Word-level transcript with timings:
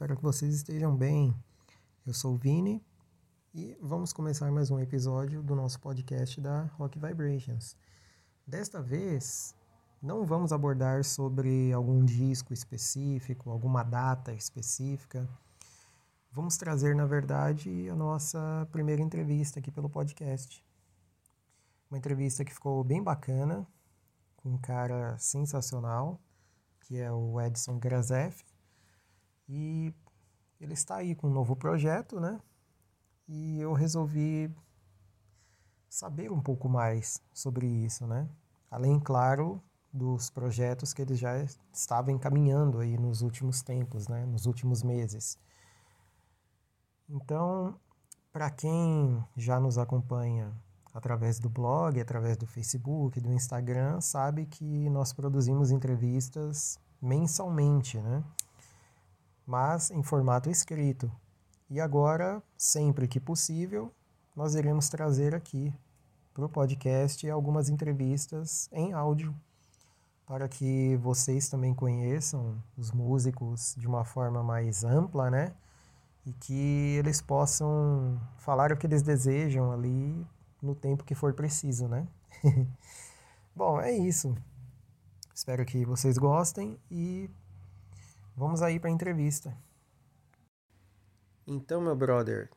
Espero 0.00 0.16
que 0.16 0.22
vocês 0.22 0.54
estejam 0.54 0.96
bem. 0.96 1.36
Eu 2.06 2.14
sou 2.14 2.32
o 2.32 2.38
Vini 2.38 2.82
e 3.52 3.76
vamos 3.82 4.14
começar 4.14 4.50
mais 4.50 4.70
um 4.70 4.80
episódio 4.80 5.42
do 5.42 5.54
nosso 5.54 5.78
podcast 5.78 6.40
da 6.40 6.62
Rock 6.78 6.98
Vibrations. 6.98 7.76
Desta 8.46 8.80
vez, 8.80 9.54
não 10.00 10.24
vamos 10.24 10.54
abordar 10.54 11.04
sobre 11.04 11.70
algum 11.74 12.02
disco 12.02 12.54
específico, 12.54 13.50
alguma 13.50 13.82
data 13.82 14.32
específica. 14.32 15.28
Vamos 16.32 16.56
trazer, 16.56 16.96
na 16.96 17.04
verdade, 17.04 17.86
a 17.90 17.94
nossa 17.94 18.66
primeira 18.72 19.02
entrevista 19.02 19.60
aqui 19.60 19.70
pelo 19.70 19.90
podcast. 19.90 20.64
Uma 21.90 21.98
entrevista 21.98 22.42
que 22.42 22.54
ficou 22.54 22.82
bem 22.82 23.02
bacana, 23.02 23.66
com 24.34 24.54
um 24.54 24.58
cara 24.58 25.18
sensacional, 25.18 26.18
que 26.80 26.96
é 26.96 27.12
o 27.12 27.38
Edson 27.38 27.78
Grazef. 27.78 28.49
E 29.52 29.92
ele 30.60 30.74
está 30.74 30.96
aí 30.96 31.14
com 31.16 31.26
um 31.26 31.32
novo 31.32 31.56
projeto, 31.56 32.20
né? 32.20 32.40
E 33.26 33.60
eu 33.60 33.72
resolvi 33.72 34.48
saber 35.88 36.30
um 36.30 36.40
pouco 36.40 36.68
mais 36.68 37.20
sobre 37.34 37.66
isso, 37.66 38.06
né? 38.06 38.28
Além, 38.70 39.00
claro, 39.00 39.60
dos 39.92 40.30
projetos 40.30 40.92
que 40.92 41.02
ele 41.02 41.16
já 41.16 41.36
estava 41.72 42.12
encaminhando 42.12 42.78
aí 42.78 42.96
nos 42.96 43.22
últimos 43.22 43.60
tempos, 43.60 44.06
né? 44.06 44.24
Nos 44.24 44.46
últimos 44.46 44.84
meses. 44.84 45.36
Então, 47.08 47.74
para 48.32 48.50
quem 48.50 49.24
já 49.36 49.58
nos 49.58 49.78
acompanha 49.78 50.52
através 50.94 51.40
do 51.40 51.50
blog, 51.50 52.00
através 52.00 52.36
do 52.36 52.46
Facebook, 52.46 53.20
do 53.20 53.32
Instagram, 53.32 54.00
sabe 54.00 54.46
que 54.46 54.88
nós 54.90 55.12
produzimos 55.12 55.72
entrevistas 55.72 56.78
mensalmente, 57.02 57.98
né? 57.98 58.22
Mas 59.50 59.90
em 59.90 60.00
formato 60.00 60.48
escrito. 60.48 61.10
E 61.68 61.80
agora, 61.80 62.40
sempre 62.56 63.08
que 63.08 63.18
possível, 63.18 63.92
nós 64.36 64.54
iremos 64.54 64.88
trazer 64.88 65.34
aqui 65.34 65.74
para 66.32 66.44
o 66.44 66.48
podcast 66.48 67.28
algumas 67.28 67.68
entrevistas 67.68 68.68
em 68.70 68.92
áudio 68.92 69.34
para 70.24 70.48
que 70.48 70.96
vocês 70.98 71.48
também 71.48 71.74
conheçam 71.74 72.62
os 72.76 72.92
músicos 72.92 73.74
de 73.76 73.88
uma 73.88 74.04
forma 74.04 74.40
mais 74.40 74.84
ampla, 74.84 75.28
né? 75.28 75.52
E 76.24 76.32
que 76.32 76.94
eles 76.96 77.20
possam 77.20 78.20
falar 78.36 78.70
o 78.70 78.76
que 78.76 78.86
eles 78.86 79.02
desejam 79.02 79.72
ali 79.72 80.24
no 80.62 80.76
tempo 80.76 81.02
que 81.02 81.16
for 81.16 81.34
preciso, 81.34 81.88
né? 81.88 82.06
Bom, 83.52 83.80
é 83.80 83.90
isso. 83.90 84.32
Espero 85.34 85.64
que 85.66 85.84
vocês 85.84 86.16
gostem 86.16 86.78
e 86.88 87.28
vamos 88.40 88.62
aí 88.62 88.80
para 88.80 88.88
a 88.88 88.92
entrevista. 88.92 89.54
Então, 91.46 91.80
meu 91.80 91.94
brother, 91.94 92.48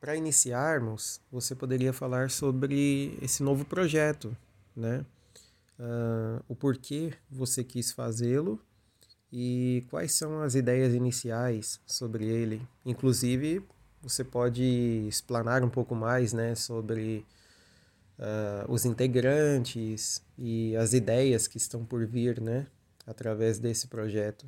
para 0.00 0.14
iniciarmos, 0.14 1.20
você 1.30 1.54
poderia 1.54 1.92
falar 1.92 2.30
sobre 2.30 3.18
esse 3.20 3.42
novo 3.42 3.64
projeto, 3.64 4.36
né? 4.76 5.04
uh, 5.78 6.42
o 6.48 6.54
porquê 6.54 7.12
você 7.30 7.64
quis 7.64 7.92
fazê-lo 7.92 8.60
e 9.32 9.84
quais 9.90 10.12
são 10.12 10.40
as 10.42 10.54
ideias 10.54 10.94
iniciais 10.94 11.80
sobre 11.84 12.24
ele. 12.24 12.66
Inclusive, 12.84 13.62
você 14.00 14.22
pode 14.22 14.62
explanar 15.08 15.64
um 15.64 15.68
pouco 15.68 15.94
mais 15.94 16.32
né, 16.32 16.54
sobre 16.54 17.26
uh, 18.18 18.70
os 18.70 18.84
integrantes 18.84 20.22
e 20.38 20.76
as 20.76 20.92
ideias 20.92 21.48
que 21.48 21.56
estão 21.56 21.84
por 21.84 22.06
vir 22.06 22.40
né, 22.40 22.66
através 23.04 23.58
desse 23.58 23.88
projeto. 23.88 24.46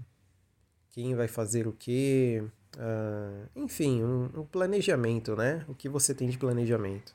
Quem 0.92 1.14
vai 1.14 1.28
fazer 1.28 1.66
o 1.66 1.72
quê? 1.72 2.42
Uh, 2.76 3.64
enfim, 3.64 4.02
um, 4.02 4.28
um 4.36 4.44
planejamento, 4.44 5.36
né? 5.36 5.64
O 5.68 5.74
que 5.74 5.88
você 5.88 6.14
tem 6.14 6.28
de 6.28 6.38
planejamento? 6.38 7.12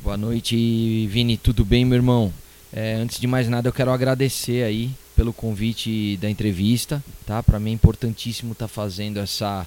Boa 0.00 0.16
noite, 0.16 1.06
Vini. 1.06 1.36
Tudo 1.36 1.64
bem, 1.64 1.84
meu 1.84 1.96
irmão? 1.96 2.32
É, 2.72 2.94
antes 2.94 3.18
de 3.18 3.26
mais 3.26 3.48
nada, 3.48 3.68
eu 3.68 3.72
quero 3.72 3.90
agradecer 3.90 4.64
aí 4.64 4.90
pelo 5.14 5.32
convite 5.32 6.16
da 6.18 6.28
entrevista, 6.28 7.02
tá? 7.24 7.42
Para 7.42 7.60
mim 7.60 7.70
é 7.70 7.74
importantíssimo 7.74 8.52
estar 8.52 8.66
tá 8.66 8.68
fazendo 8.68 9.18
essa 9.18 9.66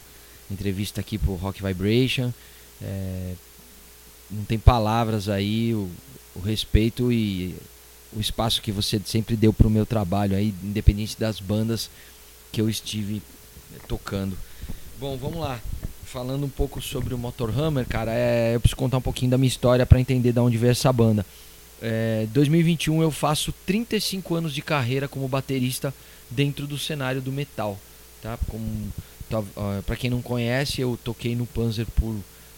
entrevista 0.51 1.01
aqui 1.01 1.17
pro 1.17 1.35
Rock 1.35 1.63
Vibration. 1.63 2.33
É, 2.81 3.33
não 4.29 4.43
tem 4.43 4.59
palavras 4.59 5.29
aí, 5.29 5.73
o, 5.73 5.89
o, 6.35 6.39
respeito 6.39 7.11
e 7.11 7.55
o 8.13 8.19
espaço 8.19 8.61
que 8.61 8.71
você 8.71 9.01
sempre 9.05 9.35
deu 9.35 9.51
pro 9.53 9.69
meu 9.69 9.85
trabalho 9.85 10.35
aí, 10.35 10.53
independente 10.63 11.19
das 11.19 11.39
bandas 11.39 11.89
que 12.51 12.61
eu 12.61 12.69
estive 12.69 13.21
tocando. 13.87 14.37
Bom, 14.99 15.17
vamos 15.17 15.39
lá 15.39 15.59
falando 16.07 16.45
um 16.45 16.49
pouco 16.49 16.81
sobre 16.81 17.13
o 17.13 17.17
Motorhammer, 17.17 17.85
cara, 17.85 18.13
é, 18.13 18.55
eu 18.55 18.59
preciso 18.61 18.77
contar 18.77 18.97
um 18.97 19.01
pouquinho 19.01 19.29
da 19.29 19.37
minha 19.37 19.49
história 19.49 19.85
para 19.85 19.99
entender 19.99 20.31
de 20.31 20.39
onde 20.39 20.57
veio 20.57 20.71
essa 20.71 20.91
banda. 20.91 21.25
É, 21.81 22.25
2021 22.31 23.01
eu 23.01 23.11
faço 23.11 23.53
35 23.65 24.33
anos 24.33 24.53
de 24.53 24.61
carreira 24.61 25.07
como 25.07 25.27
baterista 25.27 25.93
dentro 26.29 26.65
do 26.65 26.77
cenário 26.77 27.21
do 27.21 27.31
metal, 27.31 27.77
tá? 28.21 28.39
Como 28.47 28.65
para 29.85 29.95
quem 29.97 30.09
não 30.09 30.21
conhece, 30.21 30.79
eu 30.79 30.97
toquei 31.03 31.35
no 31.35 31.45
Panzer 31.45 31.85
por 31.95 32.15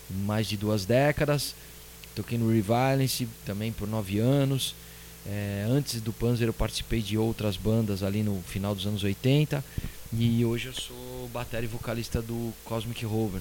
mais 0.09 0.47
de 0.47 0.55
duas 0.55 0.85
décadas, 0.85 1.55
toquei 2.15 2.37
no 2.37 2.51
Reviolence 2.51 3.27
também 3.45 3.71
por 3.71 3.87
nove 3.87 4.19
anos. 4.19 4.75
É, 5.31 5.63
antes 5.69 6.01
do 6.01 6.11
Panzer 6.11 6.47
eu 6.47 6.53
participei 6.53 7.01
de 7.01 7.15
outras 7.15 7.55
bandas 7.55 8.01
ali 8.01 8.23
no 8.23 8.41
final 8.47 8.73
dos 8.73 8.87
anos 8.87 9.03
80 9.03 9.63
e 10.11 10.43
hoje 10.43 10.67
eu 10.67 10.73
sou 10.73 11.29
bateria 11.31 11.65
e 11.65 11.71
vocalista 11.71 12.19
do 12.19 12.51
Cosmic 12.65 13.05
Rover, 13.05 13.39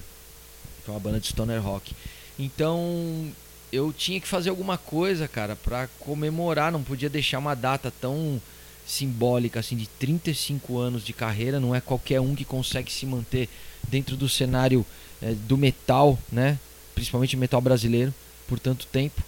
que 0.83 0.91
é 0.91 0.93
uma 0.93 0.99
banda 0.99 1.19
de 1.19 1.25
stoner 1.25 1.59
rock. 1.59 1.95
Então 2.37 3.31
eu 3.71 3.91
tinha 3.91 4.19
que 4.21 4.27
fazer 4.27 4.51
alguma 4.51 4.77
coisa, 4.77 5.27
cara, 5.27 5.55
para 5.55 5.87
comemorar, 5.99 6.71
não 6.71 6.83
podia 6.83 7.09
deixar 7.09 7.39
uma 7.39 7.55
data 7.55 7.91
tão 7.99 8.39
simbólica 8.85 9.59
assim 9.59 9.75
de 9.75 9.87
35 9.87 10.77
anos 10.77 11.03
de 11.03 11.11
carreira, 11.11 11.59
não 11.59 11.73
é 11.73 11.81
qualquer 11.81 12.21
um 12.21 12.35
que 12.35 12.45
consegue 12.45 12.91
se 12.91 13.07
manter 13.07 13.49
dentro 13.87 14.15
do 14.15 14.29
cenário 14.29 14.85
é, 15.23 15.33
do 15.33 15.57
metal, 15.57 16.19
né? 16.31 16.59
Principalmente 16.93 17.35
metal 17.35 17.61
brasileiro 17.61 18.13
por 18.47 18.59
tanto 18.59 18.85
tempo. 18.85 19.23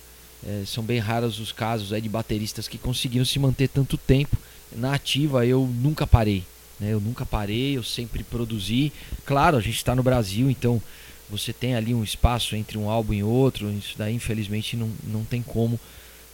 É, 0.45 0.63
são 0.65 0.83
bem 0.83 0.99
raros 0.99 1.39
os 1.39 1.51
casos 1.51 1.93
aí 1.93 2.01
de 2.01 2.09
bateristas 2.09 2.67
que 2.67 2.77
conseguiram 2.77 3.25
se 3.25 3.37
manter 3.37 3.67
tanto 3.67 3.97
tempo 3.97 4.37
na 4.75 4.93
ativa. 4.93 5.45
Eu 5.45 5.67
nunca 5.67 6.07
parei, 6.07 6.43
né? 6.79 6.91
Eu 6.93 6.99
nunca 6.99 7.25
parei, 7.25 7.77
eu 7.77 7.83
sempre 7.83 8.23
produzi. 8.23 8.91
Claro, 9.25 9.57
a 9.57 9.61
gente 9.61 9.77
está 9.77 9.95
no 9.95 10.03
Brasil, 10.03 10.49
então 10.49 10.81
você 11.29 11.53
tem 11.53 11.75
ali 11.75 11.93
um 11.93 12.03
espaço 12.03 12.55
entre 12.55 12.77
um 12.77 12.89
álbum 12.89 13.13
e 13.13 13.23
outro. 13.23 13.71
Isso 13.71 13.95
daí, 13.97 14.13
infelizmente, 14.13 14.75
não, 14.75 14.89
não 15.03 15.23
tem 15.23 15.41
como, 15.41 15.79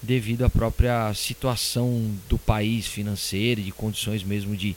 devido 0.01 0.46
à 0.46 0.50
própria 0.50 1.13
situação 1.13 2.12
do 2.29 2.38
país 2.38 2.88
financeira, 2.88 3.62
de 3.62 3.72
condições 3.72 4.23
mesmo 4.23 4.56
de, 4.56 4.75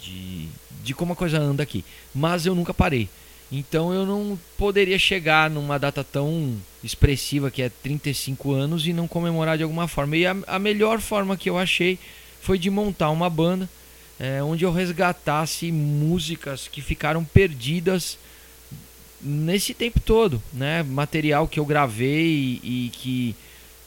de, 0.00 0.48
de 0.84 0.94
como 0.94 1.14
a 1.14 1.16
coisa 1.16 1.38
anda 1.38 1.62
aqui. 1.62 1.84
Mas 2.14 2.46
eu 2.46 2.54
nunca 2.54 2.74
parei. 2.74 3.08
Então 3.52 3.92
eu 3.92 4.06
não 4.06 4.38
poderia 4.56 4.98
chegar 4.98 5.50
numa 5.50 5.78
data 5.78 6.02
tão 6.02 6.56
expressiva 6.82 7.50
que 7.50 7.60
é 7.60 7.68
35 7.68 8.52
anos 8.52 8.86
e 8.86 8.94
não 8.94 9.06
comemorar 9.06 9.58
de 9.58 9.62
alguma 9.62 9.86
forma. 9.86 10.16
E 10.16 10.26
a, 10.26 10.34
a 10.46 10.58
melhor 10.58 11.00
forma 11.00 11.36
que 11.36 11.50
eu 11.50 11.58
achei 11.58 11.98
foi 12.40 12.58
de 12.58 12.70
montar 12.70 13.10
uma 13.10 13.28
banda 13.28 13.68
é, 14.18 14.42
onde 14.42 14.64
eu 14.64 14.72
resgatasse 14.72 15.70
músicas 15.72 16.68
que 16.68 16.80
ficaram 16.80 17.24
perdidas 17.24 18.16
nesse 19.20 19.74
tempo 19.74 20.00
todo, 20.00 20.42
né? 20.52 20.82
Material 20.82 21.46
que 21.46 21.60
eu 21.60 21.66
gravei 21.66 22.60
e, 22.62 22.86
e 22.86 22.90
que 22.90 23.36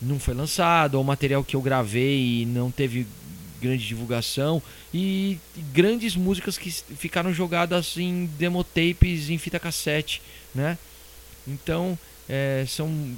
não 0.01 0.19
foi 0.19 0.33
lançado, 0.33 0.95
ou 0.95 1.03
material 1.03 1.43
que 1.43 1.55
eu 1.55 1.61
gravei 1.61 2.41
e 2.41 2.45
não 2.45 2.69
teve 2.69 3.07
grande 3.65 3.85
divulgação 3.85 4.61
e, 4.93 5.37
grandes 5.73 6.15
músicas 6.15 6.57
que 6.57 6.71
ficaram 6.71 7.33
jogadas 7.33 7.97
em 7.97 8.25
demo 8.37 8.63
tapes 8.63 9.29
em 9.29 9.37
fita 9.37 9.59
cassete, 9.59 10.21
né? 10.53 10.77
Então 11.47 11.97
é, 12.29 12.65
são 12.67 13.15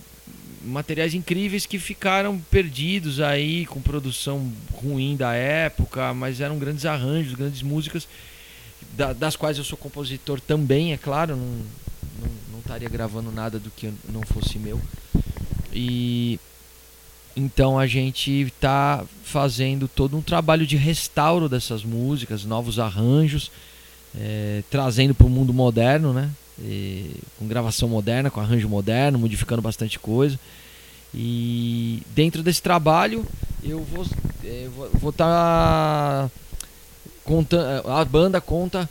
materiais 0.64 1.14
incríveis 1.14 1.66
que 1.66 1.80
ficaram 1.80 2.38
perdidos 2.52 3.22
aí 3.22 3.66
com 3.66 3.82
produção 3.82 4.52
ruim 4.74 5.16
da 5.16 5.34
época, 5.34 6.14
mas 6.14 6.42
eram 6.42 6.58
grandes 6.58 6.86
arranjos, 6.86 7.36
grandes 7.36 7.62
músicas 7.62 8.08
da, 8.96 9.14
das 9.14 9.36
quais 9.36 9.58
eu 9.58 9.64
sou 9.64 9.78
compositor 9.78 10.42
também, 10.42 10.94
é 10.94 10.98
claro, 10.98 11.36
não, 11.36 11.46
não, 11.46 12.32
não 12.52 12.60
estaria 12.60 12.90
gravando 12.90 13.32
nada 13.32 13.60
do 13.60 13.70
que 13.72 13.94
não 14.10 14.22
fosse 14.24 14.58
meu. 14.58 14.82
E 15.72 16.40
então 17.38 17.78
a 17.78 17.86
gente 17.86 18.31
está 18.31 19.06
fazendo 19.24 19.88
todo 19.88 20.18
um 20.18 20.24
trabalho 20.24 20.66
de 20.66 20.75
restauro 20.75 21.48
dessas 21.48 21.84
músicas, 21.84 22.44
novos 22.44 22.80
arranjos, 22.80 23.51
é, 24.19 24.63
trazendo 24.72 25.13
para 25.13 25.28
o 25.28 25.30
mundo 25.30 25.54
moderno, 25.54 26.12
né? 26.12 26.31
E, 26.60 27.12
com 27.38 27.48
gravação 27.48 27.88
moderna, 27.88 28.31
com 28.31 28.39
arranjo 28.39 28.68
moderno, 28.68 29.19
modificando 29.19 29.62
bastante 29.62 30.00
coisa. 30.00 30.39
E 31.13 32.01
dentro 32.16 32.42
desse 32.42 32.62
trabalho 32.62 33.24
eu 33.63 33.84
vou 33.84 34.01
estar 34.01 34.18
é, 34.44 34.68
vou, 34.75 34.89
vou 34.94 35.13
tá 35.13 36.31
conta, 37.24 37.84
a 37.86 38.04
banda 38.04 38.42
conta 38.42 38.89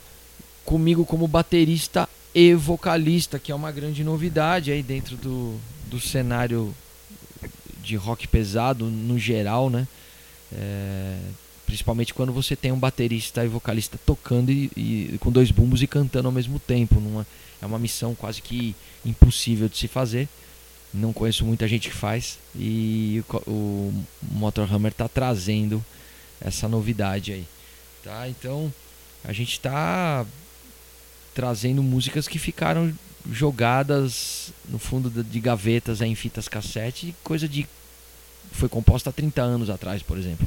comigo 0.64 1.04
como 1.04 1.26
baterista 1.26 2.08
e 2.32 2.54
vocalista, 2.54 3.40
que 3.40 3.50
é 3.50 3.54
uma 3.54 3.72
grande 3.72 4.04
novidade 4.04 4.70
aí 4.70 4.84
dentro 4.84 5.16
do, 5.16 5.56
do 5.90 5.98
cenário 5.98 6.72
de 7.86 7.96
rock 7.96 8.26
pesado 8.26 8.86
no 8.86 9.18
geral, 9.18 9.70
né? 9.70 9.86
É, 10.52 11.18
principalmente 11.64 12.12
quando 12.12 12.32
você 12.32 12.56
tem 12.56 12.72
um 12.72 12.78
baterista 12.78 13.44
e 13.44 13.48
vocalista 13.48 13.98
tocando 14.04 14.50
e, 14.50 14.70
e, 14.76 15.18
com 15.20 15.30
dois 15.30 15.50
bumbos 15.50 15.82
e 15.82 15.86
cantando 15.86 16.28
ao 16.28 16.32
mesmo 16.32 16.58
tempo. 16.58 17.00
Numa, 17.00 17.26
é 17.62 17.66
uma 17.66 17.78
missão 17.78 18.14
quase 18.14 18.42
que 18.42 18.74
impossível 19.04 19.68
de 19.68 19.76
se 19.78 19.88
fazer. 19.88 20.28
Não 20.92 21.12
conheço 21.12 21.44
muita 21.44 21.68
gente 21.68 21.88
que 21.88 21.94
faz 21.94 22.38
e 22.54 23.22
o, 23.46 23.50
o 23.50 24.04
Motorhammer 24.32 24.92
está 24.92 25.08
trazendo 25.08 25.84
essa 26.40 26.68
novidade 26.68 27.32
aí, 27.32 27.46
tá? 28.02 28.28
Então 28.28 28.72
a 29.24 29.32
gente 29.32 29.52
está 29.52 30.24
trazendo 31.34 31.82
músicas 31.82 32.26
que 32.26 32.38
ficaram 32.38 32.92
jogadas 33.32 34.52
no 34.68 34.78
fundo 34.78 35.10
de 35.10 35.40
gavetas 35.40 36.00
em 36.00 36.14
fitas 36.14 36.48
cassete, 36.48 37.14
coisa 37.22 37.48
de 37.48 37.66
foi 38.52 38.68
composta 38.68 39.10
há 39.10 39.12
30 39.12 39.42
anos 39.42 39.70
atrás, 39.70 40.02
por 40.02 40.16
exemplo. 40.16 40.46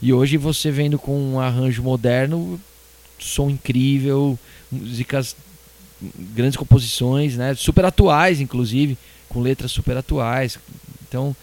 E 0.00 0.12
hoje 0.12 0.36
você 0.36 0.70
vendo 0.70 0.98
com 0.98 1.18
um 1.18 1.40
arranjo 1.40 1.82
moderno, 1.82 2.60
som 3.18 3.48
incrível, 3.48 4.38
músicas 4.70 5.36
grandes 6.34 6.56
composições, 6.56 7.36
né, 7.36 7.54
super 7.54 7.84
atuais 7.84 8.40
inclusive, 8.40 8.98
com 9.28 9.40
letras 9.40 9.70
super 9.70 9.96
atuais. 9.96 10.58
Então, 11.08 11.34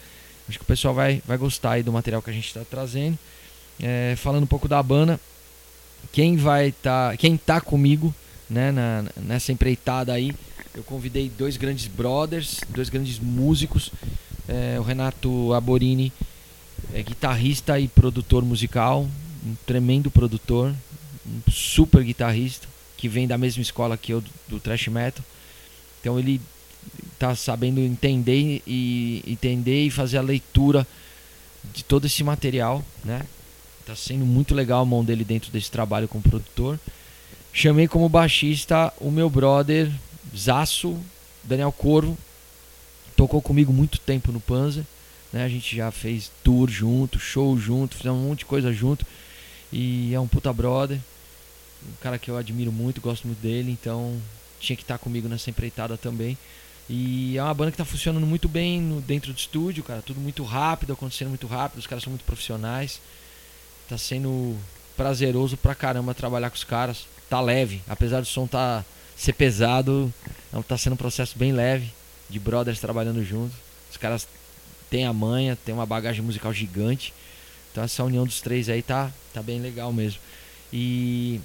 acho 0.48 0.58
que 0.58 0.64
o 0.64 0.68
pessoal 0.68 0.94
vai 0.94 1.22
vai 1.26 1.38
gostar 1.38 1.72
aí 1.72 1.82
do 1.82 1.92
material 1.92 2.22
que 2.22 2.30
a 2.30 2.34
gente 2.34 2.46
está 2.46 2.62
trazendo. 2.68 3.18
É, 3.80 4.14
falando 4.16 4.44
um 4.44 4.48
pouco 4.48 4.68
da 4.68 4.80
banda, 4.82 5.18
quem 6.12 6.36
vai 6.36 6.68
estar, 6.68 7.10
tá, 7.10 7.16
quem 7.16 7.36
tá 7.36 7.60
comigo, 7.60 8.14
né, 8.48 8.70
na, 8.70 9.04
nessa 9.16 9.50
empreitada 9.50 10.12
aí, 10.12 10.32
eu 10.74 10.82
convidei 10.82 11.28
dois 11.28 11.56
grandes 11.56 11.86
brothers, 11.86 12.60
dois 12.70 12.88
grandes 12.88 13.18
músicos 13.18 13.90
é, 14.48 14.78
o 14.78 14.82
Renato 14.82 15.52
Aborini 15.52 16.12
é 16.92 17.02
guitarrista 17.02 17.78
e 17.80 17.88
produtor 17.88 18.44
musical, 18.44 19.08
um 19.44 19.54
tremendo 19.66 20.10
produtor, 20.10 20.74
um 21.26 21.50
super 21.50 22.02
guitarrista, 22.02 22.68
que 22.96 23.08
vem 23.08 23.26
da 23.26 23.38
mesma 23.38 23.62
escola 23.62 23.96
que 23.96 24.12
eu 24.12 24.20
do, 24.20 24.58
do 24.58 24.90
metal. 24.90 25.24
Então 26.00 26.18
ele 26.18 26.40
está 27.14 27.34
sabendo 27.34 27.80
entender 27.80 28.62
e 28.66 29.22
entender 29.26 29.86
e 29.86 29.90
fazer 29.90 30.18
a 30.18 30.22
leitura 30.22 30.86
de 31.72 31.82
todo 31.82 32.06
esse 32.06 32.22
material, 32.22 32.84
né? 33.02 33.22
Tá 33.86 33.96
sendo 33.96 34.24
muito 34.24 34.54
legal 34.54 34.82
a 34.82 34.86
mão 34.86 35.04
dele 35.04 35.24
dentro 35.24 35.50
desse 35.50 35.70
trabalho 35.70 36.08
como 36.08 36.22
produtor. 36.22 36.78
Chamei 37.52 37.88
como 37.88 38.08
baixista 38.08 38.92
o 38.98 39.10
meu 39.10 39.30
brother 39.30 39.90
Zaço, 40.36 40.98
Daniel 41.42 41.72
Corvo, 41.72 42.16
tocou 43.16 43.40
comigo 43.40 43.72
muito 43.72 43.98
tempo 43.98 44.32
no 44.32 44.40
Panzer. 44.40 44.84
Né? 45.32 45.44
A 45.44 45.48
gente 45.48 45.76
já 45.76 45.90
fez 45.90 46.30
tour 46.42 46.68
junto, 46.70 47.18
show 47.18 47.56
junto, 47.58 47.96
fizemos 47.96 48.20
um 48.20 48.28
monte 48.28 48.40
de 48.40 48.44
coisa 48.44 48.72
junto. 48.72 49.06
E 49.72 50.14
é 50.14 50.20
um 50.20 50.28
puta 50.28 50.52
brother. 50.52 50.98
Um 51.86 51.96
cara 52.00 52.18
que 52.18 52.30
eu 52.30 52.36
admiro 52.36 52.72
muito, 52.72 53.00
gosto 53.00 53.26
muito 53.26 53.40
dele, 53.40 53.70
então 53.70 54.16
tinha 54.58 54.76
que 54.76 54.82
estar 54.82 54.98
comigo 54.98 55.28
nessa 55.28 55.50
empreitada 55.50 55.96
também. 55.96 56.38
E 56.88 57.36
é 57.36 57.42
uma 57.42 57.54
banda 57.54 57.70
que 57.70 57.74
está 57.74 57.84
funcionando 57.84 58.26
muito 58.26 58.48
bem 58.48 58.80
no, 58.80 59.00
dentro 59.00 59.32
do 59.32 59.38
estúdio, 59.38 59.82
cara. 59.82 60.02
Tudo 60.02 60.20
muito 60.20 60.44
rápido, 60.44 60.92
acontecendo 60.92 61.28
muito 61.28 61.46
rápido. 61.46 61.78
Os 61.78 61.86
caras 61.86 62.04
são 62.04 62.10
muito 62.10 62.24
profissionais. 62.24 63.00
Tá 63.88 63.98
sendo 63.98 64.56
prazeroso 64.96 65.56
pra 65.56 65.74
caramba 65.74 66.14
trabalhar 66.14 66.50
com 66.50 66.56
os 66.56 66.64
caras. 66.64 67.06
Tá 67.28 67.40
leve, 67.40 67.82
apesar 67.88 68.20
do 68.20 68.26
som 68.26 68.46
tá 68.46 68.84
ser 69.16 69.32
pesado, 69.32 70.12
é 70.52 70.62
tá 70.62 70.76
sendo 70.76 70.94
um 70.94 70.96
processo 70.96 71.38
bem 71.38 71.52
leve 71.52 71.90
de 72.28 72.38
brothers 72.38 72.80
trabalhando 72.80 73.24
juntos. 73.24 73.56
Os 73.90 73.96
caras 73.96 74.26
têm 74.90 75.06
a 75.06 75.12
manha, 75.12 75.56
têm 75.56 75.74
uma 75.74 75.86
bagagem 75.86 76.22
musical 76.22 76.52
gigante. 76.52 77.12
Então 77.70 77.82
essa 77.82 78.04
união 78.04 78.24
dos 78.24 78.40
três 78.40 78.68
aí 78.68 78.82
tá, 78.82 79.10
tá 79.32 79.42
bem 79.42 79.60
legal 79.60 79.92
mesmo. 79.92 80.20
E 80.72 81.40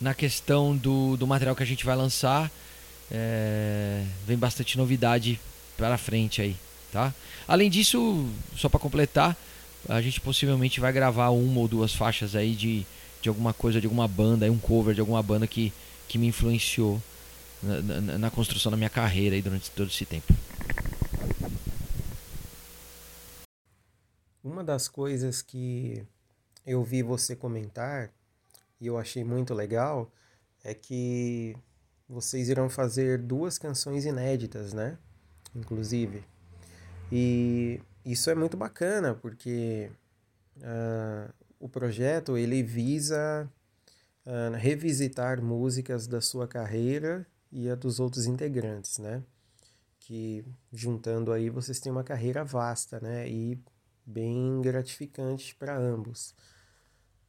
na 0.00 0.14
questão 0.14 0.76
do, 0.76 1.16
do 1.16 1.26
material 1.26 1.54
que 1.54 1.62
a 1.62 1.66
gente 1.66 1.84
vai 1.84 1.96
lançar, 1.96 2.50
é, 3.10 4.04
vem 4.26 4.36
bastante 4.36 4.76
novidade 4.76 5.38
para 5.76 5.96
frente 5.98 6.42
aí, 6.42 6.56
tá? 6.90 7.14
Além 7.46 7.70
disso, 7.70 8.28
só 8.56 8.68
para 8.68 8.80
completar, 8.80 9.36
a 9.88 10.00
gente 10.00 10.20
possivelmente 10.20 10.80
vai 10.80 10.92
gravar 10.92 11.30
uma 11.30 11.60
ou 11.60 11.68
duas 11.68 11.92
faixas 11.92 12.34
aí 12.34 12.54
de, 12.54 12.86
de 13.20 13.28
alguma 13.28 13.52
coisa, 13.52 13.80
de 13.80 13.86
alguma 13.86 14.06
banda, 14.08 14.50
um 14.50 14.58
cover 14.58 14.94
de 14.94 15.00
alguma 15.00 15.22
banda 15.22 15.46
que, 15.46 15.72
que 16.12 16.18
me 16.18 16.26
influenciou 16.26 17.00
na, 17.62 17.80
na, 17.80 18.18
na 18.18 18.30
construção 18.30 18.70
da 18.70 18.76
minha 18.76 18.90
carreira 18.90 19.34
aí 19.34 19.40
durante 19.40 19.70
todo 19.70 19.88
esse 19.88 20.04
tempo. 20.04 20.30
Uma 24.44 24.62
das 24.62 24.88
coisas 24.88 25.40
que 25.40 26.04
eu 26.66 26.84
vi 26.84 27.02
você 27.02 27.34
comentar 27.34 28.10
e 28.78 28.86
eu 28.86 28.98
achei 28.98 29.24
muito 29.24 29.54
legal 29.54 30.12
é 30.62 30.74
que 30.74 31.56
vocês 32.06 32.50
irão 32.50 32.68
fazer 32.68 33.16
duas 33.16 33.56
canções 33.56 34.04
inéditas, 34.04 34.74
né? 34.74 34.98
Inclusive. 35.54 36.22
E 37.10 37.80
isso 38.04 38.28
é 38.28 38.34
muito 38.34 38.54
bacana 38.54 39.14
porque 39.14 39.90
uh, 40.58 41.32
o 41.58 41.70
projeto 41.70 42.36
ele 42.36 42.62
visa 42.62 43.48
uh, 44.26 44.54
revisitar 44.56 45.42
músicas 45.42 46.06
da 46.06 46.20
sua 46.20 46.46
carreira 46.46 47.26
e 47.50 47.68
a 47.68 47.74
dos 47.74 48.00
outros 48.00 48.26
integrantes, 48.26 48.98
né? 48.98 49.22
Que 50.00 50.44
juntando 50.72 51.32
aí 51.32 51.50
vocês 51.50 51.78
têm 51.80 51.92
uma 51.92 52.04
carreira 52.04 52.44
vasta, 52.44 52.98
né? 53.00 53.28
E 53.28 53.58
bem 54.04 54.60
gratificante 54.60 55.54
para 55.54 55.76
ambos. 55.76 56.34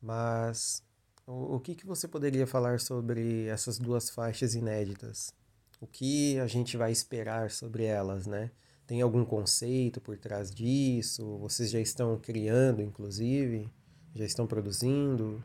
Mas 0.01 0.84
o, 1.25 1.56
o 1.56 1.60
que, 1.60 1.75
que 1.75 1.86
você 1.86 2.08
poderia 2.08 2.48
falar 2.48 2.79
sobre 2.79 3.46
essas 3.48 3.77
duas 3.77 4.10
faixas 4.10 4.56
inéditas? 4.56 5.34
O 5.79 5.88
que 5.88 6.39
a 6.39 6.48
gente 6.48 6.77
vai 6.77 6.91
esperar 6.91 7.51
sobre 7.51 7.84
elas, 7.84 8.25
né? 8.25 8.51
Tem 8.86 9.01
algum 9.01 9.24
conceito 9.24 10.01
por 10.01 10.18
trás 10.18 10.53
disso? 10.53 11.38
Vocês 11.38 11.72
já 11.72 11.79
estão 11.79 12.18
criando, 12.18 12.82
inclusive? 12.82 13.70
Já 14.13 14.25
estão 14.25 14.46
produzindo? 14.46 15.44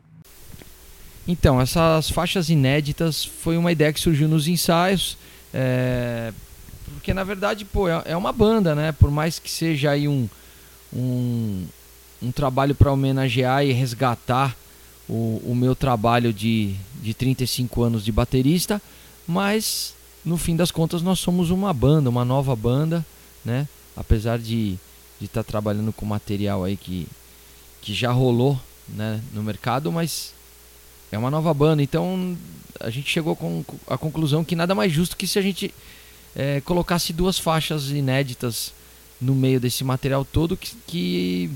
Então, 1.27 1.61
essas 1.61 2.09
faixas 2.09 2.49
inéditas 2.49 3.23
foi 3.23 3.57
uma 3.57 3.71
ideia 3.71 3.93
que 3.93 3.99
surgiu 3.99 4.27
nos 4.27 4.47
ensaios. 4.47 5.17
É, 5.53 6.33
porque 6.95 7.13
na 7.13 7.23
verdade, 7.23 7.65
pô, 7.65 7.87
é, 7.87 8.01
é 8.05 8.17
uma 8.17 8.31
banda, 8.31 8.75
né? 8.75 8.91
Por 8.91 9.11
mais 9.11 9.39
que 9.39 9.49
seja 9.49 9.91
aí 9.91 10.07
um, 10.07 10.27
um, 10.93 11.65
um 12.21 12.31
trabalho 12.31 12.73
para 12.73 12.91
homenagear 12.91 13.65
e 13.65 13.71
resgatar 13.71 14.55
o, 15.07 15.41
o 15.45 15.55
meu 15.55 15.75
trabalho 15.75 16.33
de, 16.33 16.75
de 17.01 17.13
35 17.13 17.83
anos 17.83 18.05
de 18.05 18.11
baterista, 18.11 18.81
mas 19.27 19.93
no 20.23 20.37
fim 20.37 20.55
das 20.55 20.71
contas 20.71 21.01
nós 21.01 21.19
somos 21.19 21.49
uma 21.49 21.73
banda, 21.73 22.09
uma 22.09 22.25
nova 22.25 22.55
banda, 22.55 23.05
né? 23.43 23.67
Apesar 23.95 24.37
de 24.37 24.77
estar 25.21 25.43
tá 25.43 25.49
trabalhando 25.49 25.91
com 25.91 26.05
material 26.05 26.63
aí 26.63 26.77
que, 26.77 27.07
que 27.81 27.93
já 27.93 28.11
rolou 28.11 28.59
né, 28.87 29.21
no 29.33 29.43
mercado, 29.43 29.91
mas 29.91 30.33
é 31.11 31.17
uma 31.17 31.31
nova 31.31 31.53
banda, 31.53 31.81
então 31.81 32.37
a 32.79 32.89
gente 32.89 33.09
chegou 33.09 33.35
com 33.35 33.63
a 33.87 33.97
conclusão 33.97 34.43
que 34.43 34.55
nada 34.55 34.73
mais 34.73 34.91
justo 34.91 35.17
que 35.17 35.27
se 35.27 35.37
a 35.37 35.41
gente 35.41 35.73
é, 36.35 36.61
colocasse 36.61 37.11
duas 37.11 37.37
faixas 37.37 37.89
inéditas 37.89 38.73
no 39.19 39.35
meio 39.35 39.59
desse 39.59 39.83
material 39.83 40.23
todo 40.23 40.55
que, 40.55 40.75
que 40.87 41.51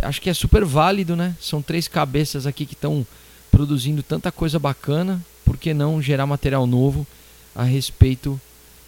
é, 0.00 0.06
acho 0.06 0.20
que 0.20 0.28
é 0.28 0.34
super 0.34 0.64
válido, 0.64 1.16
né? 1.16 1.34
São 1.40 1.62
três 1.62 1.88
cabeças 1.88 2.46
aqui 2.46 2.66
que 2.66 2.74
estão 2.74 3.06
produzindo 3.50 4.02
tanta 4.02 4.30
coisa 4.30 4.58
bacana, 4.58 5.24
por 5.44 5.56
que 5.56 5.72
não 5.72 6.02
gerar 6.02 6.26
material 6.26 6.66
novo 6.66 7.06
a 7.54 7.62
respeito 7.62 8.38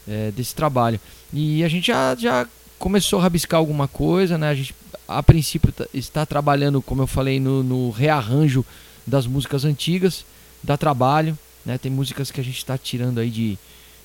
é, 0.06 0.30
desse 0.32 0.54
trabalho? 0.54 1.00
E 1.32 1.64
a 1.64 1.68
gente 1.68 1.86
já, 1.86 2.14
já 2.14 2.46
começou 2.78 3.20
a 3.20 3.22
rabiscar 3.22 3.58
alguma 3.58 3.88
coisa, 3.88 4.36
né? 4.36 4.50
A 4.50 4.54
gente 4.54 4.74
a 5.06 5.22
princípio 5.22 5.72
tá, 5.72 5.86
está 5.94 6.26
trabalhando, 6.26 6.82
como 6.82 7.00
eu 7.00 7.06
falei, 7.06 7.40
no, 7.40 7.62
no 7.62 7.90
rearranjo 7.90 8.64
das 9.08 9.26
músicas 9.26 9.64
antigas, 9.64 10.24
dá 10.62 10.76
trabalho, 10.76 11.36
né? 11.64 11.78
Tem 11.78 11.90
músicas 11.90 12.30
que 12.30 12.40
a 12.40 12.44
gente 12.44 12.58
está 12.58 12.76
tirando 12.76 13.18
aí 13.18 13.30
de, 13.30 13.58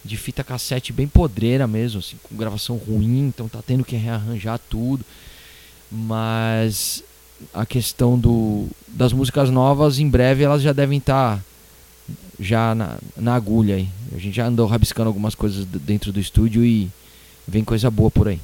de 0.03 0.17
fita 0.17 0.43
cassete 0.43 0.91
bem 0.91 1.07
podreira 1.07 1.67
mesmo, 1.67 1.99
assim, 1.99 2.17
com 2.23 2.35
gravação 2.35 2.77
ruim, 2.77 3.27
então 3.27 3.47
tá 3.47 3.61
tendo 3.65 3.83
que 3.83 3.95
rearranjar 3.95 4.59
tudo. 4.69 5.05
Mas 5.91 7.03
a 7.53 7.65
questão 7.65 8.17
do, 8.17 8.67
das 8.87 9.13
músicas 9.13 9.49
novas, 9.49 9.99
em 9.99 10.09
breve 10.09 10.43
elas 10.43 10.61
já 10.61 10.73
devem 10.73 10.97
estar 10.97 11.37
tá 11.37 11.43
já 12.39 12.73
na, 12.73 12.97
na 13.15 13.35
agulha 13.35 13.75
aí. 13.75 13.89
A 14.13 14.17
gente 14.17 14.35
já 14.35 14.47
andou 14.47 14.67
rabiscando 14.67 15.07
algumas 15.07 15.35
coisas 15.35 15.65
dentro 15.65 16.11
do 16.11 16.19
estúdio 16.19 16.63
e 16.63 16.89
vem 17.47 17.63
coisa 17.63 17.89
boa 17.89 18.09
por 18.09 18.27
aí. 18.27 18.39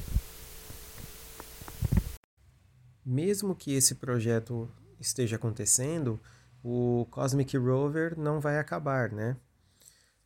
Mesmo 3.04 3.54
que 3.54 3.72
esse 3.72 3.96
projeto 3.96 4.68
esteja 5.00 5.36
acontecendo, 5.36 6.20
o 6.62 7.06
Cosmic 7.10 7.56
Rover 7.56 8.18
não 8.18 8.40
vai 8.40 8.58
acabar, 8.58 9.10
né? 9.12 9.36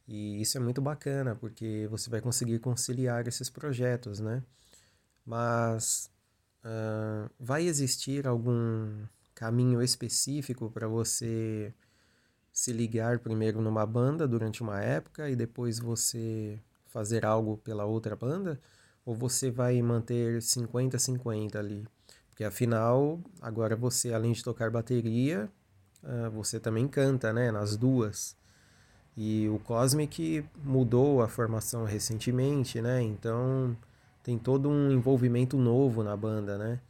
E 0.06 0.40
isso 0.40 0.58
é 0.58 0.60
muito 0.60 0.82
bacana, 0.82 1.34
porque 1.34 1.86
você 1.90 2.10
vai 2.10 2.20
conseguir 2.20 2.58
conciliar 2.58 3.26
esses 3.26 3.48
projetos, 3.48 4.20
né? 4.20 4.42
Mas 5.24 6.10
uh, 6.64 7.30
vai 7.40 7.64
existir 7.64 8.26
algum 8.26 9.04
caminho 9.34 9.82
específico 9.82 10.70
para 10.70 10.86
você 10.86 11.72
se 12.52 12.72
ligar 12.72 13.18
primeiro 13.18 13.60
numa 13.60 13.86
banda 13.86 14.28
durante 14.28 14.62
uma 14.62 14.80
época 14.80 15.28
e 15.28 15.34
depois 15.36 15.78
você 15.78 16.60
fazer 16.86 17.24
algo 17.24 17.56
pela 17.58 17.84
outra 17.84 18.14
banda? 18.14 18.60
Ou 19.04 19.14
você 19.14 19.50
vai 19.50 19.80
manter 19.82 20.40
50-50 20.40 21.58
ali? 21.58 21.86
Porque 22.28 22.44
afinal, 22.44 23.20
agora 23.40 23.76
você, 23.76 24.12
além 24.12 24.32
de 24.32 24.42
tocar 24.42 24.70
bateria, 24.70 25.50
uh, 26.04 26.30
você 26.30 26.60
também 26.60 26.86
canta, 26.86 27.32
né? 27.32 27.50
Nas 27.50 27.76
duas. 27.76 28.36
E 29.16 29.48
o 29.48 29.58
Cosmic 29.60 30.44
mudou 30.62 31.22
a 31.22 31.28
formação 31.28 31.84
recentemente, 31.84 32.80
né? 32.80 33.02
Então 33.02 33.76
tem 34.22 34.38
todo 34.38 34.68
um 34.68 34.90
envolvimento 34.90 35.56
novo 35.56 36.02
na 36.02 36.16
banda, 36.16 36.58
né? 36.58 36.80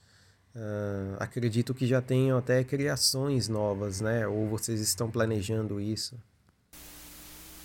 Uh, 0.54 1.16
acredito 1.18 1.74
que 1.74 1.86
já 1.86 2.00
tenham 2.00 2.38
até 2.38 2.62
criações 2.62 3.48
novas, 3.48 4.00
né? 4.00 4.26
Ou 4.26 4.48
vocês 4.48 4.80
estão 4.80 5.10
planejando 5.10 5.80
isso? 5.80 6.16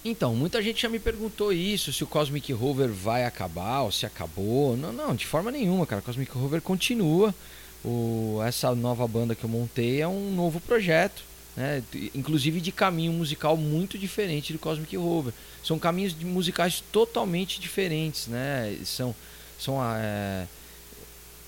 Então, 0.04 0.34
muita 0.34 0.62
gente 0.62 0.82
já 0.82 0.90
me 0.90 0.98
perguntou 0.98 1.52
isso, 1.52 1.92
se 1.92 2.04
o 2.04 2.08
Cosmic 2.08 2.52
Rover 2.54 2.88
vai 2.88 3.26
acabar 3.26 3.82
ou 3.82 3.92
se 3.92 4.06
acabou. 4.06 4.76
Não, 4.78 4.94
não, 4.94 5.14
de 5.14 5.28
forma 5.28 5.52
nenhuma, 5.52 5.86
cara. 5.86 6.02
O 6.02 6.04
Cosmic 6.04 6.32
Rover 6.32 6.62
continua. 6.62 7.36
O, 7.84 8.40
essa 8.44 8.74
nova 8.74 9.08
banda 9.08 9.36
que 9.36 9.44
eu 9.44 9.50
montei 9.50 10.02
é 10.02 10.08
um 10.08 10.34
novo 10.34 10.60
projeto 10.60 11.29
né? 11.60 11.84
inclusive 12.16 12.62
de 12.62 12.72
caminho 12.72 13.12
musical 13.12 13.58
muito 13.58 13.98
diferente 13.98 14.54
do 14.54 14.60
Cosmic 14.60 14.96
Rover. 14.96 15.34
São 15.62 15.78
caminhos 15.78 16.14
musicais 16.16 16.82
totalmente 16.90 17.60
diferentes, 17.60 18.28
né? 18.28 18.78
são, 18.86 19.14
são 19.60 19.78
é, 19.84 20.48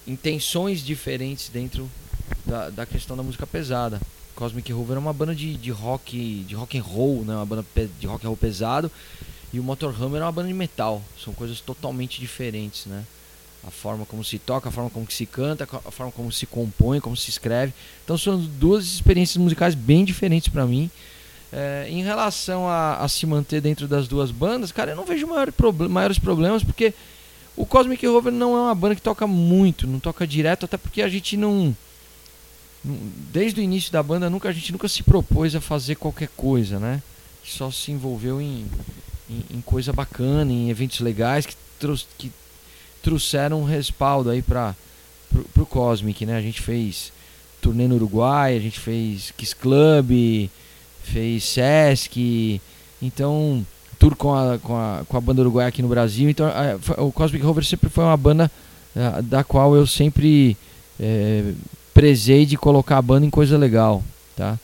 intenções 0.06 0.84
diferentes 0.84 1.48
dentro 1.48 1.90
da, 2.46 2.70
da 2.70 2.86
questão 2.86 3.16
da 3.16 3.24
música 3.24 3.48
pesada. 3.48 4.02
Cosmic 4.36 4.70
Rover 4.74 4.98
é 4.98 5.00
uma 5.00 5.14
banda 5.14 5.34
de, 5.34 5.56
de 5.56 5.72
rock 5.72 6.44
de 6.46 6.56
rock 6.56 6.78
and 6.78 6.84
roll, 6.84 7.24
né? 7.24 7.34
uma 7.34 7.46
banda 7.46 7.66
de 7.98 8.06
rock 8.06 8.26
and 8.26 8.30
roll 8.30 8.38
pesado, 8.38 8.92
e 9.54 9.62
o 9.62 9.64
Motorhammer 9.64 10.22
é 10.22 10.26
uma 10.26 10.32
banda 10.32 10.50
de 10.50 10.54
metal. 10.54 11.02
São 11.24 11.34
coisas 11.34 11.62
totalmente 11.62 12.20
diferentes, 12.20 12.86
né? 12.86 13.06
A 13.66 13.70
forma 13.70 14.06
como 14.06 14.24
se 14.24 14.40
toca, 14.40 14.70
a 14.70 14.72
forma 14.72 14.90
como 14.90 15.10
se 15.10 15.26
canta, 15.26 15.64
a 15.64 15.92
forma 15.92 16.12
como 16.12 16.32
se 16.32 16.46
compõe, 16.46 17.00
como 17.00 17.16
se 17.16 17.30
escreve. 17.30 17.74
Então 18.04 18.18
são 18.18 18.40
duas 18.40 18.86
experiências 18.86 19.38
musicais 19.38 19.76
bem 19.76 20.04
diferentes 20.04 20.50
para 20.50 20.66
mim. 20.66 20.90
É, 21.54 21.86
em 21.90 22.02
relação 22.02 22.68
a, 22.68 22.96
a, 22.96 23.08
se 23.10 23.26
manter 23.26 23.62
dentro 23.62 23.88
das 23.88 24.08
duas 24.08 24.32
bandas, 24.32 24.72
cara, 24.72 24.92
eu 24.92 24.96
não 24.96 25.06
vejo 25.06 25.28
maior 25.28 25.52
maiores 25.90 26.18
problemas 26.18 26.64
porque 26.64 26.94
o 27.58 27.66
Cosmic 27.66 28.06
Rover 28.08 28.32
não 28.32 28.56
é 28.56 28.62
uma 28.62 28.76
banda 28.76 28.96
que 28.96 29.02
toca 29.02 29.28
muito, 29.28 29.86
não 29.86 30.00
toca 30.00 30.26
direto, 30.26 30.64
até 30.64 30.78
porque 30.78 31.02
a 31.02 31.10
gente 31.10 31.36
não, 31.36 31.76
desde 32.84 33.60
o 33.60 33.64
início 33.64 33.92
da 33.92 34.02
banda 34.02 34.30
nunca 34.30 34.48
a 34.48 34.54
gente 34.54 34.72
nunca 34.72 34.88
se 34.88 35.04
propôs 35.04 35.54
a 35.54 35.60
fazer 35.60 35.96
qualquer 35.96 36.30
coisa, 36.38 36.80
né? 36.80 37.04
Só 37.44 37.70
se 37.70 37.92
envolveu 37.92 38.40
em, 38.42 38.66
em, 39.30 39.58
em 39.58 39.62
coisa 39.62 39.92
bacana, 39.92 40.52
em 40.52 40.70
eventos 40.70 41.02
legais 41.02 41.46
que, 41.46 41.56
que 42.18 42.32
trouxeram 43.02 43.62
um 43.62 43.66
respaldo 43.66 44.30
aí 44.30 44.42
para 44.42 44.76
pro 45.54 45.66
Cosmic, 45.66 46.26
né? 46.26 46.38
A 46.38 46.42
gente 46.42 46.62
fez 46.62 47.12
turnê 47.62 47.88
no 47.88 47.96
Uruguai, 47.96 48.56
a 48.56 48.60
gente 48.60 48.80
fez 48.80 49.32
Kiss 49.38 49.56
Club, 49.56 50.50
fez 51.04 51.44
Sesc, 51.44 52.60
então 53.02 53.66
tour 53.98 54.16
com 54.16 54.34
a, 54.34 54.58
com 54.58 54.76
a, 54.76 55.04
com 55.08 55.18
a 55.18 55.22
banda 55.22 55.42
uruguaia 55.42 55.70
aqui 55.70 55.82
no 55.82 55.88
Brasil. 55.88 56.30
Então 56.30 56.48
a, 56.48 57.02
o 57.02 57.12
Cosmic 57.12 57.46
Rover 57.46 57.64
sempre 57.64 57.90
foi 57.90 58.04
uma 58.04 58.18
banda 58.18 58.52
a, 58.96 59.22
da 59.22 59.44
qual 59.44 59.76
eu 59.76 59.86
sempre 59.86 60.58
é, 61.00 61.54
prezei 61.94 62.46
de 62.46 62.58
colocar 62.58 62.98
a 62.98 63.02
banda 63.02 63.26
em 63.26 63.30
coisa 63.30 63.58
legal, 63.58 64.04
tá? 64.36 64.58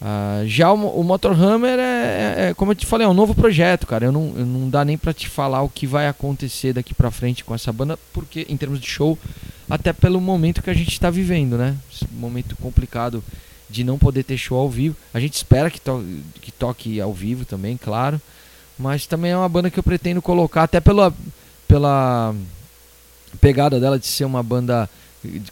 Uh, 0.00 0.46
já 0.46 0.70
o, 0.72 1.00
o 1.00 1.02
Motorhammer 1.02 1.78
é, 1.78 1.82
é, 1.82 2.34
é, 2.48 2.54
como 2.54 2.72
eu 2.72 2.76
te 2.76 2.84
falei, 2.84 3.06
é 3.06 3.10
um 3.10 3.14
novo 3.14 3.34
projeto, 3.34 3.86
cara. 3.86 4.04
Eu 4.06 4.12
não, 4.12 4.34
eu 4.36 4.44
não 4.44 4.68
dá 4.68 4.84
nem 4.84 4.98
para 4.98 5.14
te 5.14 5.28
falar 5.28 5.62
o 5.62 5.68
que 5.68 5.86
vai 5.86 6.06
acontecer 6.08 6.72
daqui 6.72 6.92
para 6.92 7.10
frente 7.10 7.44
com 7.44 7.54
essa 7.54 7.72
banda, 7.72 7.98
porque 8.12 8.46
em 8.48 8.56
termos 8.56 8.80
de 8.80 8.86
show, 8.86 9.18
até 9.68 9.92
pelo 9.92 10.20
momento 10.20 10.62
que 10.62 10.70
a 10.70 10.74
gente 10.74 10.92
está 10.92 11.10
vivendo, 11.10 11.56
né? 11.56 11.76
Esse 11.92 12.06
momento 12.12 12.56
complicado 12.56 13.24
de 13.70 13.82
não 13.82 13.98
poder 13.98 14.24
ter 14.24 14.36
show 14.36 14.58
ao 14.58 14.68
vivo. 14.68 14.96
A 15.12 15.20
gente 15.20 15.34
espera 15.34 15.70
que, 15.70 15.80
to 15.80 16.04
que 16.40 16.52
toque 16.52 17.00
ao 17.00 17.12
vivo 17.12 17.44
também, 17.44 17.76
claro. 17.76 18.20
Mas 18.78 19.06
também 19.06 19.30
é 19.30 19.36
uma 19.36 19.48
banda 19.48 19.70
que 19.70 19.78
eu 19.78 19.82
pretendo 19.82 20.20
colocar, 20.20 20.64
até 20.64 20.80
pela, 20.80 21.14
pela 21.66 22.34
pegada 23.40 23.80
dela 23.80 23.98
de 23.98 24.06
ser 24.06 24.24
uma 24.24 24.42
banda 24.42 24.88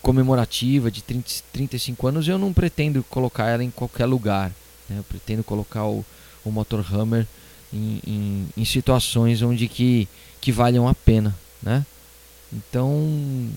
comemorativa 0.00 0.91
de 0.91 1.02
30, 1.02 1.43
35 1.52 2.07
anos, 2.07 2.29
eu 2.29 2.38
não 2.38 2.52
pretendo 2.52 3.02
colocar 3.05 3.49
ela 3.49 3.64
em 3.64 3.71
qualquer 3.71 4.07
lugar. 4.07 4.52
Né? 4.88 4.99
Eu 4.99 5.05
pretendo 5.05 5.43
colocar 5.43 5.87
o, 5.87 6.05
o 6.45 6.50
Motor 6.50 6.85
Hammer 6.93 7.26
em, 7.73 8.00
em, 8.07 8.49
em, 8.57 8.64
situações 8.64 9.43
onde 9.43 9.69
que, 9.69 10.09
que 10.41 10.52
valham 10.52 10.87
a 10.87 10.95
pena. 10.95 11.35
Né? 11.62 11.85
Então 12.52 13.50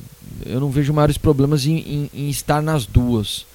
eu 0.45 0.59
não 0.59 0.69
vejo 0.69 0.93
maiores 0.93 1.17
problemas 1.17 1.65
em, 1.65 2.09
em, 2.13 2.29
estar 2.29 2.61
nas 2.61 2.85
duas. 2.85 3.45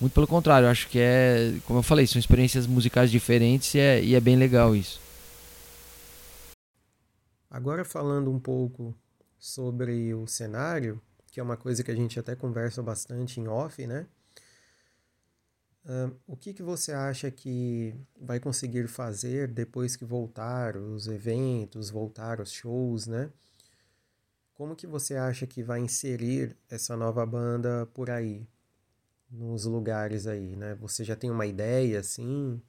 Muito 0.00 0.12
pelo 0.12 0.26
contrário, 0.26 0.68
acho 0.68 0.88
que 0.88 0.98
é, 0.98 1.54
como 1.66 1.78
eu 1.78 1.82
falei, 1.82 2.06
são 2.06 2.18
experiências 2.18 2.66
musicais 2.66 3.10
diferentes 3.10 3.74
e 3.74 3.78
é, 3.78 4.02
e 4.02 4.14
é 4.14 4.20
bem 4.20 4.36
legal 4.36 4.74
isso. 4.74 5.00
Agora 7.50 7.84
falando 7.84 8.30
um 8.30 8.38
pouco 8.38 8.94
sobre 9.38 10.12
o 10.14 10.26
cenário, 10.26 11.00
que 11.34 11.40
é 11.40 11.42
uma 11.42 11.56
coisa 11.56 11.82
que 11.82 11.90
a 11.90 11.96
gente 11.96 12.16
até 12.20 12.36
conversa 12.36 12.80
bastante 12.80 13.40
em 13.40 13.48
off, 13.48 13.84
né? 13.88 14.06
Uh, 15.84 16.16
o 16.28 16.36
que, 16.36 16.54
que 16.54 16.62
você 16.62 16.92
acha 16.92 17.28
que 17.28 17.92
vai 18.20 18.38
conseguir 18.38 18.86
fazer 18.86 19.48
depois 19.48 19.96
que 19.96 20.04
voltar 20.04 20.76
os 20.76 21.08
eventos, 21.08 21.90
voltar 21.90 22.40
os 22.40 22.52
shows, 22.52 23.08
né? 23.08 23.32
Como 24.54 24.76
que 24.76 24.86
você 24.86 25.16
acha 25.16 25.44
que 25.44 25.60
vai 25.60 25.80
inserir 25.80 26.56
essa 26.70 26.96
nova 26.96 27.26
banda 27.26 27.84
por 27.92 28.10
aí, 28.10 28.46
nos 29.28 29.64
lugares 29.64 30.28
aí, 30.28 30.54
né? 30.54 30.76
Você 30.76 31.02
já 31.02 31.16
tem 31.16 31.32
uma 31.32 31.46
ideia, 31.46 31.98
assim? 31.98 32.62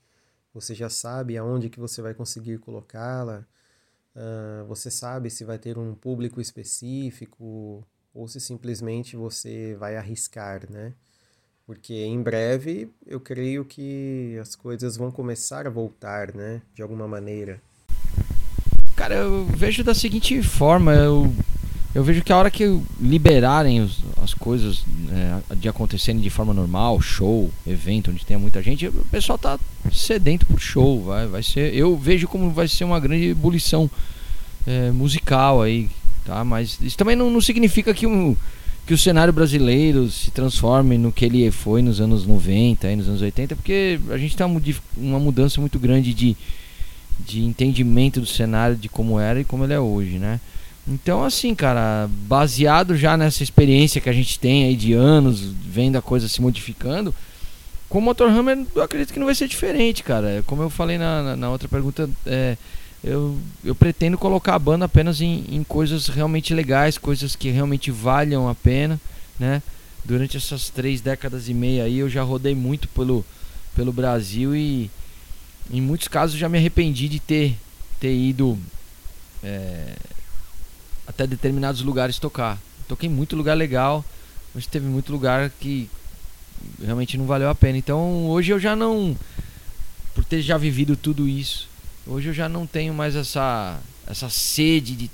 Você 0.55 0.73
já 0.73 0.89
sabe 0.89 1.37
aonde 1.37 1.69
que 1.69 1.79
você 1.79 2.01
vai 2.01 2.15
conseguir 2.15 2.57
colocá-la? 2.57 3.45
Uh, 4.15 4.65
você 4.65 4.89
sabe 4.89 5.29
se 5.29 5.45
vai 5.45 5.59
ter 5.59 5.77
um 5.77 5.93
público 5.93 6.41
específico? 6.41 7.85
Ou 8.15 8.29
se 8.29 8.39
simplesmente 8.39 9.17
você 9.17 9.75
vai 9.77 9.97
arriscar, 9.97 10.61
né? 10.71 10.93
Porque 11.67 11.93
em 11.93 12.21
breve 12.21 12.89
eu 13.05 13.19
creio 13.19 13.65
que 13.65 14.37
as 14.41 14.55
coisas 14.55 14.95
vão 14.95 15.11
começar 15.11 15.67
a 15.67 15.69
voltar, 15.69 16.33
né? 16.33 16.61
De 16.73 16.81
alguma 16.81 17.07
maneira. 17.07 17.59
Cara, 18.95 19.15
eu 19.15 19.45
vejo 19.47 19.83
da 19.83 19.93
seguinte 19.93 20.41
forma, 20.41 20.93
eu, 20.93 21.33
eu 21.93 22.03
vejo 22.03 22.23
que 22.23 22.31
a 22.31 22.37
hora 22.37 22.49
que 22.49 22.81
liberarem 23.01 23.81
os, 23.81 24.01
as 24.21 24.33
coisas 24.33 24.85
é, 25.11 25.55
de 25.55 25.67
acontecerem 25.67 26.21
de 26.21 26.29
forma 26.29 26.53
normal, 26.53 27.01
show, 27.01 27.51
evento, 27.67 28.11
onde 28.11 28.25
tenha 28.25 28.39
muita 28.39 28.61
gente, 28.61 28.87
o 28.87 29.05
pessoal 29.11 29.37
tá 29.37 29.59
sedento 29.91 30.45
por 30.45 30.61
show, 30.61 31.03
vai, 31.03 31.27
vai 31.27 31.43
ser. 31.43 31.75
Eu 31.75 31.97
vejo 31.97 32.29
como 32.29 32.49
vai 32.51 32.69
ser 32.69 32.85
uma 32.85 32.99
grande 32.99 33.25
ebulição 33.25 33.91
é, 34.65 34.91
musical 34.91 35.61
aí, 35.61 35.89
tá? 36.25 36.43
Mas 36.43 36.77
isso 36.81 36.97
também 36.97 37.15
não, 37.15 37.29
não 37.29 37.39
significa 37.39 37.93
que, 37.93 38.07
um, 38.07 38.35
que 38.85 38.93
o 38.93 38.97
cenário 38.97 39.31
brasileiro 39.31 40.09
se 40.09 40.31
transforme 40.31 40.97
no 40.97 41.11
que 41.11 41.25
ele 41.25 41.49
foi 41.51 41.81
nos 41.81 42.01
anos 42.01 42.25
90 42.25 42.91
e 42.91 42.95
nos 42.95 43.07
anos 43.07 43.21
80, 43.21 43.55
porque 43.55 43.99
a 44.09 44.17
gente 44.17 44.35
tem 44.35 44.45
uma 44.97 45.19
mudança 45.19 45.61
muito 45.61 45.79
grande 45.79 46.13
de, 46.13 46.35
de 47.19 47.41
entendimento 47.41 48.19
do 48.19 48.27
cenário, 48.27 48.75
de 48.75 48.89
como 48.89 49.19
era 49.19 49.39
e 49.39 49.45
como 49.45 49.63
ele 49.63 49.73
é 49.73 49.79
hoje, 49.79 50.17
né? 50.17 50.39
Então, 50.87 51.23
assim, 51.23 51.55
cara, 51.55 52.07
baseado 52.27 52.95
já 52.95 53.17
nessa 53.17 53.41
experiência 53.41 53.99
que 53.99 54.09
a 54.09 54.13
gente 54.13 54.39
tem 54.39 54.65
aí 54.65 54.75
de 54.75 54.93
anos, 54.93 55.41
vendo 55.41 55.97
a 55.97 56.01
coisa 56.01 56.27
se 56.27 56.41
modificando, 56.41 57.13
com 57.89 57.99
o 57.99 58.01
Motorhammer 58.01 58.65
eu 58.75 58.83
acredito 58.83 59.11
que 59.11 59.19
não 59.19 59.25
vai 59.25 59.33
ser 59.33 59.47
diferente, 59.47 60.03
cara. 60.03 60.43
Como 60.45 60.61
eu 60.61 60.69
falei 60.69 60.97
na, 60.97 61.23
na, 61.23 61.35
na 61.35 61.49
outra 61.49 61.67
pergunta, 61.67 62.09
é, 62.25 62.55
eu, 63.05 63.37
eu 63.63 63.75
pretendo 63.75 64.17
colocar 64.17 64.55
a 64.55 64.59
banda 64.59 64.85
apenas 64.85 65.21
em, 65.21 65.45
em 65.51 65.63
coisas 65.63 66.07
realmente 66.07 66.55
legais, 66.55 66.97
coisas 66.97 67.35
que 67.35 67.51
realmente 67.51 67.91
valham 67.91 68.49
a 68.49 68.55
pena, 68.55 68.99
né? 69.39 69.61
Durante 70.03 70.37
essas 70.37 70.69
três 70.69 71.01
décadas 71.01 71.47
e 71.47 71.53
meia 71.53 71.83
aí 71.83 71.99
eu 71.99 72.09
já 72.09 72.23
rodei 72.23 72.55
muito 72.55 72.87
pelo, 72.87 73.23
pelo 73.75 73.93
Brasil 73.93 74.55
e 74.55 74.89
em 75.69 75.81
muitos 75.81 76.07
casos 76.07 76.37
já 76.37 76.49
me 76.49 76.57
arrependi 76.57 77.07
de 77.07 77.19
ter, 77.19 77.55
ter 77.99 78.15
ido 78.15 78.57
é, 79.43 79.95
até 81.05 81.27
determinados 81.27 81.81
lugares 81.81 82.17
tocar. 82.17 82.57
Toquei 82.87 83.07
muito 83.07 83.35
lugar 83.35 83.55
legal, 83.55 84.03
mas 84.53 84.65
teve 84.65 84.87
muito 84.87 85.11
lugar 85.11 85.51
que 85.59 85.87
realmente 86.83 87.19
não 87.19 87.27
valeu 87.27 87.49
a 87.49 87.55
pena. 87.55 87.77
Então 87.77 88.27
hoje 88.27 88.51
eu 88.51 88.59
já 88.59 88.75
não. 88.75 89.15
Por 90.15 90.25
ter 90.25 90.41
já 90.41 90.57
vivido 90.57 90.95
tudo 90.95 91.27
isso, 91.27 91.67
hoje 92.07 92.29
eu 92.29 92.33
já 92.33 92.47
não 92.47 92.65
tenho 92.65 92.93
mais 92.93 93.15
essa, 93.15 93.79
essa 94.07 94.29
sede 94.29 94.95
de, 94.95 95.11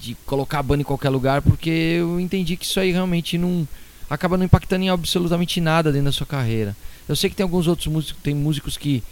de 0.00 0.14
colocar 0.26 0.58
a 0.60 0.62
banda 0.62 0.82
em 0.82 0.84
qualquer 0.84 1.10
lugar, 1.10 1.42
porque 1.42 1.70
eu 1.70 2.18
entendi 2.18 2.56
que 2.56 2.64
isso 2.64 2.80
aí 2.80 2.92
realmente 2.92 3.36
não. 3.36 3.66
acaba 4.08 4.36
não 4.36 4.44
impactando 4.44 4.84
em 4.84 4.88
absolutamente 4.88 5.60
nada 5.60 5.92
dentro 5.92 6.06
da 6.06 6.12
sua 6.12 6.26
carreira. 6.26 6.76
Eu 7.08 7.16
sei 7.16 7.28
que 7.28 7.36
tem 7.36 7.44
alguns 7.44 7.66
outros 7.66 7.86
músicos, 7.88 8.22
tem 8.22 8.34
músicos 8.34 8.76
que, 8.76 9.02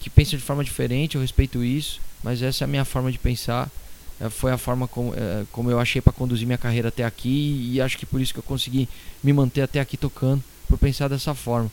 que 0.00 0.10
pensam 0.10 0.38
de 0.38 0.44
forma 0.44 0.64
diferente, 0.64 1.14
eu 1.14 1.20
respeito 1.20 1.62
isso, 1.64 2.00
mas 2.22 2.42
essa 2.42 2.64
é 2.64 2.66
a 2.66 2.68
minha 2.68 2.84
forma 2.84 3.10
de 3.10 3.18
pensar. 3.18 3.70
É, 4.18 4.30
foi 4.30 4.50
a 4.50 4.58
forma 4.58 4.88
como, 4.88 5.14
é, 5.14 5.44
como 5.52 5.70
eu 5.70 5.78
achei 5.78 6.00
para 6.00 6.12
conduzir 6.12 6.46
minha 6.46 6.58
carreira 6.58 6.88
até 6.88 7.04
aqui 7.04 7.70
e 7.70 7.80
acho 7.80 7.98
que 7.98 8.06
por 8.06 8.20
isso 8.20 8.32
que 8.32 8.38
eu 8.38 8.42
consegui 8.42 8.88
me 9.22 9.32
manter 9.32 9.60
até 9.60 9.78
aqui 9.78 9.96
tocando, 9.96 10.42
por 10.66 10.78
pensar 10.78 11.08
dessa 11.08 11.34
forma. 11.34 11.70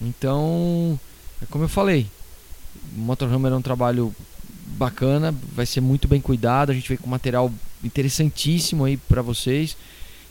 Então, 0.00 0.98
é 1.42 1.46
como 1.46 1.64
eu 1.64 1.68
falei, 1.68 2.06
o 2.96 3.00
Motorhammer 3.00 3.52
é 3.52 3.56
um 3.56 3.62
trabalho 3.62 4.14
bacana, 4.76 5.34
vai 5.54 5.66
ser 5.66 5.80
muito 5.80 6.08
bem 6.08 6.20
cuidado, 6.20 6.70
a 6.70 6.74
gente 6.74 6.88
veio 6.88 7.00
com 7.00 7.08
material 7.08 7.52
interessantíssimo 7.82 8.84
aí 8.84 8.96
para 8.96 9.22
vocês. 9.22 9.76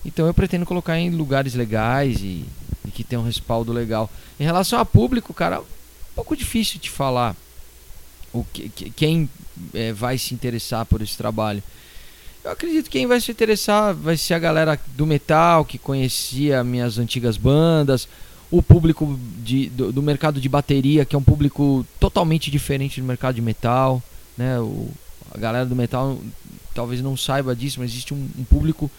Então 0.05 0.27
eu 0.27 0.33
pretendo 0.33 0.65
colocar 0.65 0.99
em 0.99 1.09
lugares 1.09 1.55
legais 1.55 2.21
e, 2.21 2.45
e 2.85 2.91
que 2.91 3.03
tenham 3.03 3.23
um 3.23 3.25
respaldo 3.25 3.71
legal. 3.71 4.09
Em 4.39 4.43
relação 4.43 4.79
a 4.79 4.85
público, 4.85 5.33
cara, 5.33 5.55
é 5.55 5.59
um 5.59 5.65
pouco 6.15 6.35
difícil 6.35 6.79
de 6.79 6.89
falar 6.89 7.35
o 8.31 8.43
que, 8.43 8.69
quem 8.69 9.29
é, 9.73 9.93
vai 9.93 10.17
se 10.17 10.33
interessar 10.33 10.85
por 10.85 11.01
esse 11.01 11.17
trabalho. 11.17 11.63
Eu 12.43 12.51
acredito 12.51 12.85
que 12.85 12.99
quem 12.99 13.07
vai 13.07 13.19
se 13.19 13.31
interessar 13.31 13.95
vai 13.95 14.15
ser 14.15 14.35
a 14.35 14.39
galera 14.39 14.79
do 14.95 15.07
metal 15.07 15.65
que 15.65 15.79
conhecia 15.79 16.63
minhas 16.63 16.99
antigas 16.99 17.37
bandas, 17.37 18.07
o 18.51 18.61
público 18.61 19.19
de, 19.43 19.69
do, 19.69 19.91
do, 19.91 20.01
mercado 20.01 20.39
de 20.39 20.47
bateria, 20.47 21.05
que 21.05 21.15
é 21.15 21.19
um 21.19 21.23
público 21.23 21.85
totalmente 21.99 22.51
diferente 22.51 23.01
do 23.01 23.07
mercado 23.07 23.35
de 23.35 23.41
metal. 23.41 24.01
Né? 24.37 24.59
O, 24.59 24.89
a 25.31 25.37
galera 25.37 25.65
do 25.65 25.75
metal 25.75 26.19
talvez 26.73 27.01
não 27.01 27.15
saiba 27.15 27.55
disso, 27.55 27.79
mas 27.79 27.91
existe 27.91 28.13
um, 28.13 28.29
um 28.37 28.43
público 28.43 28.89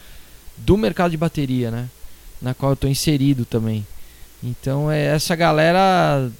do 0.56 0.76
mercado 0.76 1.10
de 1.10 1.16
bateria, 1.16 1.70
né? 1.70 1.88
na 2.40 2.54
qual 2.54 2.72
eu 2.72 2.74
estou 2.74 2.90
inserido 2.90 3.44
também. 3.44 3.86
Então 4.42 4.90
é 4.90 5.06
essa 5.06 5.34
galera 5.34 6.30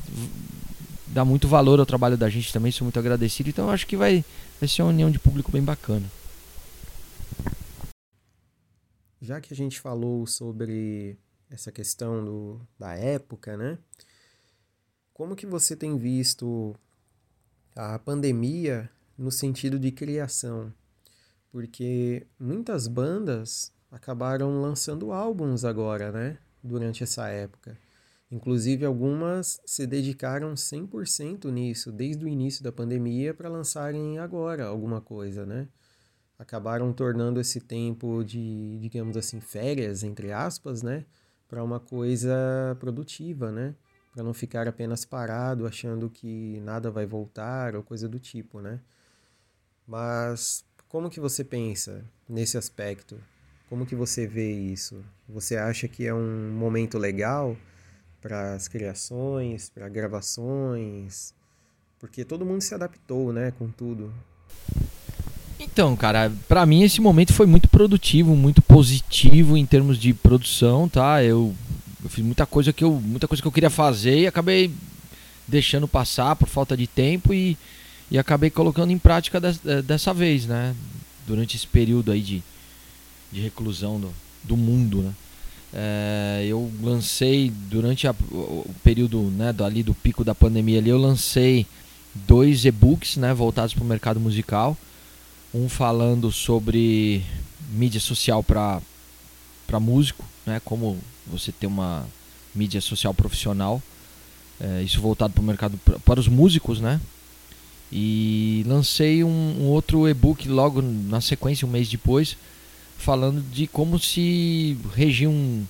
dá 1.06 1.25
muito 1.25 1.48
valor 1.48 1.80
ao 1.80 1.86
trabalho 1.86 2.16
da 2.16 2.28
gente 2.28 2.52
também, 2.52 2.70
sou 2.70 2.84
muito 2.84 2.98
agradecido. 2.98 3.48
Então 3.48 3.70
acho 3.70 3.86
que 3.86 3.96
vai, 3.96 4.25
vai 4.60 4.68
ser 4.68 4.82
uma 4.82 4.90
união 4.90 5.10
de 5.10 5.18
público 5.18 5.50
bem 5.50 5.62
bacana. 5.62 6.04
Já 9.20 9.40
que 9.40 9.52
a 9.52 9.56
gente 9.56 9.80
falou 9.80 10.26
sobre 10.26 11.16
essa 11.50 11.71
questão 11.71 12.25
do, 12.25 12.61
da 12.79 12.95
época, 12.95 13.57
né? 13.57 13.79
Como 15.12 15.37
que 15.37 15.47
você 15.47 15.75
tem 15.75 15.97
visto 15.97 16.75
a 17.75 17.99
pandemia 17.99 18.91
no 19.17 19.30
sentido 19.30 19.78
de 19.78 19.91
criação? 19.91 20.73
Porque 21.50 22.26
muitas 22.39 22.87
bandas 22.87 23.73
acabaram 23.91 24.61
lançando 24.61 25.13
álbuns 25.13 25.65
agora, 25.65 26.13
né? 26.13 26.39
Durante 26.63 27.02
essa 27.02 27.28
época. 27.28 27.78
Inclusive, 28.30 28.85
algumas 28.85 29.61
se 29.65 29.87
dedicaram 29.87 30.54
100% 30.54 31.50
nisso, 31.50 31.93
desde 31.93 32.25
o 32.25 32.28
início 32.28 32.63
da 32.63 32.73
pandemia, 32.73 33.32
para 33.32 33.49
lançarem 33.49 34.19
agora 34.19 34.67
alguma 34.67 35.00
coisa, 35.00 35.47
né? 35.47 35.69
Acabaram 36.39 36.93
tornando 36.93 37.41
esse 37.41 37.61
tempo 37.61 38.23
de, 38.25 38.78
digamos 38.80 39.17
assim, 39.17 39.41
férias, 39.41 40.02
entre 40.02 40.32
aspas, 40.32 40.82
né? 40.82 41.06
Para 41.49 41.63
uma 41.63 41.80
coisa 41.80 42.76
produtiva, 42.80 43.52
né? 43.52 43.75
Para 44.13 44.25
não 44.25 44.35
ficar 44.35 44.67
apenas 44.67 45.04
parado 45.04 45.67
achando 45.67 46.11
que 46.11 46.61
nada 46.61 46.91
vai 46.91 47.06
voltar 47.06 47.76
ou 47.76 47.82
coisa 47.82 48.09
do 48.09 48.19
tipo, 48.19 48.61
né? 48.61 48.80
Mas 49.87 50.65
como 50.89 51.11
que 51.11 51.21
você 51.21 51.45
pensa 51.45 52.04
nesse 52.28 52.59
aspecto? 52.59 53.19
Como 53.69 53.87
que 53.87 53.95
você 53.95 54.26
vê 54.26 54.50
isso? 54.52 55.04
Você 55.28 55.56
acha 55.56 55.87
que 55.89 56.06
é 56.06 56.15
um 56.15 56.50
momento 56.50 56.99
legal? 56.99 57.56
para 58.26 58.54
as 58.54 58.67
criações, 58.67 59.69
para 59.69 59.89
gravações, 59.89 61.32
porque 61.97 62.25
todo 62.25 62.45
mundo 62.45 62.61
se 62.61 62.75
adaptou, 62.75 63.32
né, 63.32 63.52
com 63.52 63.71
tudo. 63.71 64.13
Então, 65.58 65.97
cara, 65.97 66.32
para 66.49 66.66
mim 66.66 66.82
esse 66.82 67.00
momento 67.00 67.32
foi 67.32 67.47
muito 67.47 67.69
produtivo, 67.69 68.36
muito 68.36 68.60
positivo 68.60 69.56
em 69.56 69.64
termos 69.64 69.99
de 69.99 70.12
produção, 70.12 70.88
tá? 70.88 71.23
Eu, 71.23 71.54
eu, 72.02 72.10
fiz 72.10 72.25
muita 72.25 72.45
coisa 72.45 72.73
que 72.73 72.84
eu, 72.84 72.92
muita 72.92 73.26
coisa 73.26 73.42
que 73.42 73.49
eu 73.49 73.52
queria 73.52 73.71
fazer 73.71 74.21
e 74.21 74.26
acabei 74.26 74.71
deixando 75.49 75.88
passar 75.88 76.36
por 76.36 76.49
falta 76.49 76.76
de 76.76 76.86
tempo 76.86 77.32
e, 77.32 77.56
e 78.10 78.19
acabei 78.19 78.50
colocando 78.50 78.90
em 78.90 78.99
prática 78.99 79.40
des, 79.40 79.58
dessa 79.84 80.12
vez, 80.12 80.47
né? 80.47 80.75
Durante 81.26 81.56
esse 81.56 81.66
período 81.66 82.12
aí 82.12 82.21
de, 82.21 82.42
de 83.32 83.40
reclusão 83.40 83.99
do, 83.99 84.12
do 84.45 84.56
mundo, 84.56 85.02
né? 85.02 85.12
É, 85.73 86.47
eu 86.49 86.71
lancei 86.82 87.52
durante 87.69 88.06
a, 88.06 88.14
o 88.30 88.75
período 88.82 89.21
né, 89.23 89.52
do, 89.52 89.64
ali 89.64 89.82
do 89.82 89.92
pico 89.92 90.25
da 90.25 90.34
pandemia 90.34 90.78
ali, 90.78 90.88
eu 90.88 90.99
lancei 90.99 91.66
dois 92.14 92.64
e-books 92.64 93.16
né, 93.16 93.34
voltados 93.34 93.75
para 93.75 93.84
o 93.84 93.86
mercado 93.86 94.21
musical. 94.21 94.76
Um 95.56 95.71
falando 95.71 96.30
sobre 96.30 97.23
mídia 97.71 97.99
social 97.99 98.42
para 98.42 98.82
músico, 99.80 100.23
né, 100.45 100.60
como 100.62 100.99
você 101.26 101.50
ter 101.50 101.66
uma 101.66 102.06
mídia 102.54 102.78
social 102.82 103.14
profissional. 103.14 103.82
É, 104.60 104.82
isso 104.82 105.00
voltado 105.00 105.32
para 105.32 105.40
o 105.40 105.45
mercado 105.45 105.78
para 106.04 106.21
os 106.21 106.28
músicos, 106.28 106.78
né? 106.78 107.00
E 107.90 108.64
lancei 108.66 109.25
um, 109.25 109.56
um 109.58 109.64
outro 109.69 110.06
e-book 110.06 110.47
logo 110.47 110.82
na 110.82 111.23
sequência, 111.23 111.66
um 111.66 111.71
mês 111.71 111.88
depois, 111.88 112.36
falando 112.99 113.40
de 113.50 113.66
como 113.66 113.99
se 113.99 114.76
regir 114.95 115.26
um, 115.26 115.64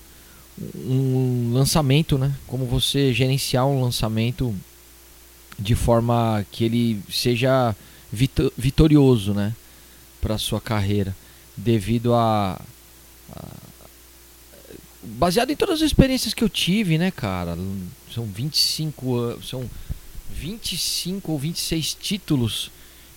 um 0.84 1.52
lançamento, 1.52 2.18
né? 2.18 2.34
Como 2.48 2.66
você 2.66 3.12
gerenciar 3.12 3.66
um 3.66 3.80
lançamento 3.80 4.52
de 5.56 5.76
forma 5.76 6.44
que 6.50 6.64
ele 6.64 7.00
seja 7.08 7.74
vitorioso, 8.12 9.32
né? 9.32 9.54
Para 10.26 10.38
sua 10.38 10.60
carreira, 10.60 11.14
devido 11.56 12.12
a, 12.12 12.60
a, 13.32 13.44
baseado 15.04 15.52
em 15.52 15.56
todas 15.56 15.76
as 15.76 15.86
experiências 15.86 16.34
que 16.34 16.42
eu 16.42 16.48
tive, 16.48 16.98
né, 16.98 17.12
cara? 17.12 17.56
São 18.12 18.24
25 18.24 19.38
são 19.40 19.70
25 20.32 21.30
ou 21.30 21.38
26 21.38 21.94
títulos 21.94 22.72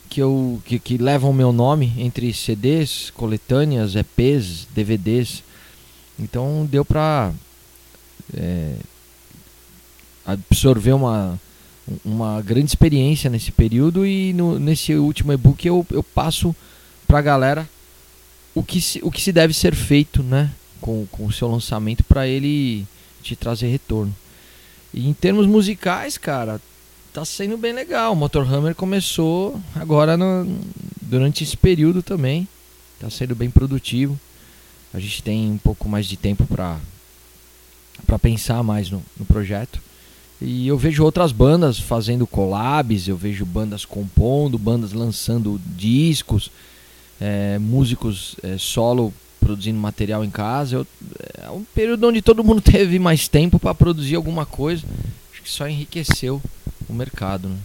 que, 0.07 0.21
eu, 0.21 0.61
que, 0.63 0.77
que 0.77 0.99
levam 0.99 1.33
meu 1.33 1.51
nome 1.51 1.91
entre 1.97 2.31
CDs, 2.31 3.09
coletâneas, 3.09 3.95
EPs, 3.95 4.67
DVDs. 4.75 5.41
Então 6.19 6.63
deu 6.69 6.85
pra 6.85 7.33
é, 8.35 8.75
absorver 10.23 10.93
uma, 10.93 11.41
uma 12.05 12.39
grande 12.43 12.67
experiência 12.67 13.31
nesse 13.31 13.51
período 13.51 14.05
e 14.05 14.31
no, 14.31 14.59
nesse 14.59 14.93
último 14.93 15.33
e-book 15.33 15.67
eu, 15.67 15.83
eu 15.89 16.03
passo 16.03 16.55
pra 17.09 17.23
galera 17.23 17.67
o 18.53 18.63
que 18.63 18.79
se, 18.79 18.99
o 19.03 19.09
que 19.09 19.19
se 19.19 19.31
deve 19.31 19.51
ser 19.51 19.73
feito 19.73 20.21
né, 20.21 20.51
com, 20.79 21.07
com 21.07 21.25
o 21.25 21.31
seu 21.31 21.49
lançamento 21.49 22.03
para 22.03 22.27
ele 22.27 22.85
te 23.23 23.35
trazer 23.35 23.67
retorno. 23.67 24.15
E 24.93 25.09
em 25.09 25.13
termos 25.13 25.47
musicais, 25.47 26.19
cara, 26.19 26.61
tá 27.11 27.25
sendo 27.25 27.57
bem 27.57 27.73
legal. 27.73 28.13
O 28.13 28.15
Motorhammer 28.15 28.75
começou 28.75 29.59
agora 29.75 30.15
no, 30.15 30.47
durante 31.01 31.43
esse 31.43 31.57
período 31.57 32.03
também. 32.03 32.47
Tá 32.99 33.09
sendo 33.09 33.35
bem 33.35 33.49
produtivo. 33.49 34.19
A 34.93 34.99
gente 34.99 35.23
tem 35.23 35.49
um 35.51 35.57
pouco 35.57 35.89
mais 35.89 36.05
de 36.05 36.15
tempo 36.15 36.45
para 36.45 36.77
para 38.05 38.17
pensar 38.17 38.63
mais 38.63 38.89
no, 38.89 39.03
no 39.17 39.25
projeto. 39.25 39.81
E 40.41 40.67
eu 40.67 40.77
vejo 40.77 41.03
outras 41.03 41.31
bandas 41.31 41.77
fazendo 41.77 42.25
collabs, 42.25 43.07
eu 43.07 43.17
vejo 43.17 43.45
bandas 43.45 43.83
compondo, 43.83 44.57
bandas 44.57 44.93
lançando 44.93 45.59
discos, 45.75 46.49
é, 47.19 47.59
músicos 47.59 48.35
é, 48.41 48.57
solo 48.57 49.13
produzindo 49.39 49.79
material 49.79 50.23
em 50.23 50.29
casa. 50.29 50.77
Eu, 50.77 50.87
é 51.37 51.49
um 51.49 51.63
período 51.63 52.07
onde 52.07 52.21
todo 52.21 52.43
mundo 52.43 52.61
teve 52.63 52.99
mais 52.99 53.27
tempo 53.27 53.59
para 53.59 53.73
produzir 53.73 54.15
alguma 54.15 54.45
coisa. 54.45 54.85
Acho 55.31 55.41
que 55.43 55.49
só 55.49 55.67
enriqueceu 55.67 56.41
o 56.87 56.93
mercado. 56.93 57.49
Né? 57.49 57.57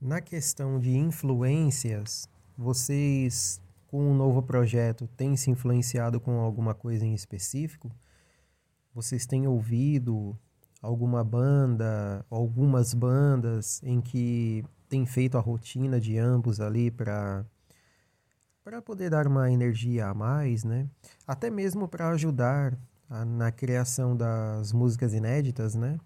Na 0.00 0.20
questão 0.20 0.80
de 0.80 0.96
influências, 0.96 2.28
vocês 2.56 3.60
com 3.86 4.10
um 4.10 4.14
novo 4.14 4.42
projeto 4.42 5.08
têm 5.16 5.36
se 5.36 5.50
influenciado 5.50 6.20
com 6.20 6.38
alguma 6.40 6.74
coisa 6.74 7.04
em 7.04 7.14
específico? 7.14 7.90
Vocês 8.94 9.26
têm 9.26 9.46
ouvido 9.46 10.38
alguma 10.80 11.22
banda, 11.22 12.24
algumas 12.30 12.94
bandas 12.94 13.82
em 13.82 14.00
que 14.00 14.64
tem 14.90 15.06
feito 15.06 15.38
a 15.38 15.40
rotina 15.40 16.00
de 16.00 16.18
ambos 16.18 16.60
ali 16.60 16.90
para 16.90 17.46
para 18.62 18.82
poder 18.82 19.08
dar 19.08 19.26
uma 19.26 19.50
energia 19.50 20.08
a 20.08 20.14
mais, 20.14 20.64
né? 20.64 20.86
Até 21.26 21.48
mesmo 21.48 21.88
para 21.88 22.10
ajudar 22.10 22.76
a, 23.08 23.24
na 23.24 23.50
criação 23.50 24.14
das 24.14 24.72
músicas 24.72 25.14
inéditas, 25.14 25.74
né? 25.74 25.98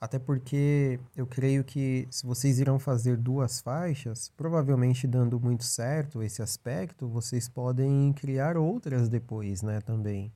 Até 0.00 0.18
porque 0.18 1.00
eu 1.16 1.26
creio 1.26 1.64
que 1.64 2.06
se 2.10 2.24
vocês 2.24 2.60
irão 2.60 2.78
fazer 2.78 3.16
duas 3.16 3.60
faixas, 3.60 4.30
provavelmente 4.36 5.06
dando 5.06 5.40
muito 5.40 5.64
certo 5.64 6.22
esse 6.22 6.40
aspecto, 6.42 7.08
vocês 7.08 7.48
podem 7.48 8.12
criar 8.12 8.56
outras 8.56 9.08
depois, 9.08 9.62
né, 9.62 9.80
também. 9.80 10.32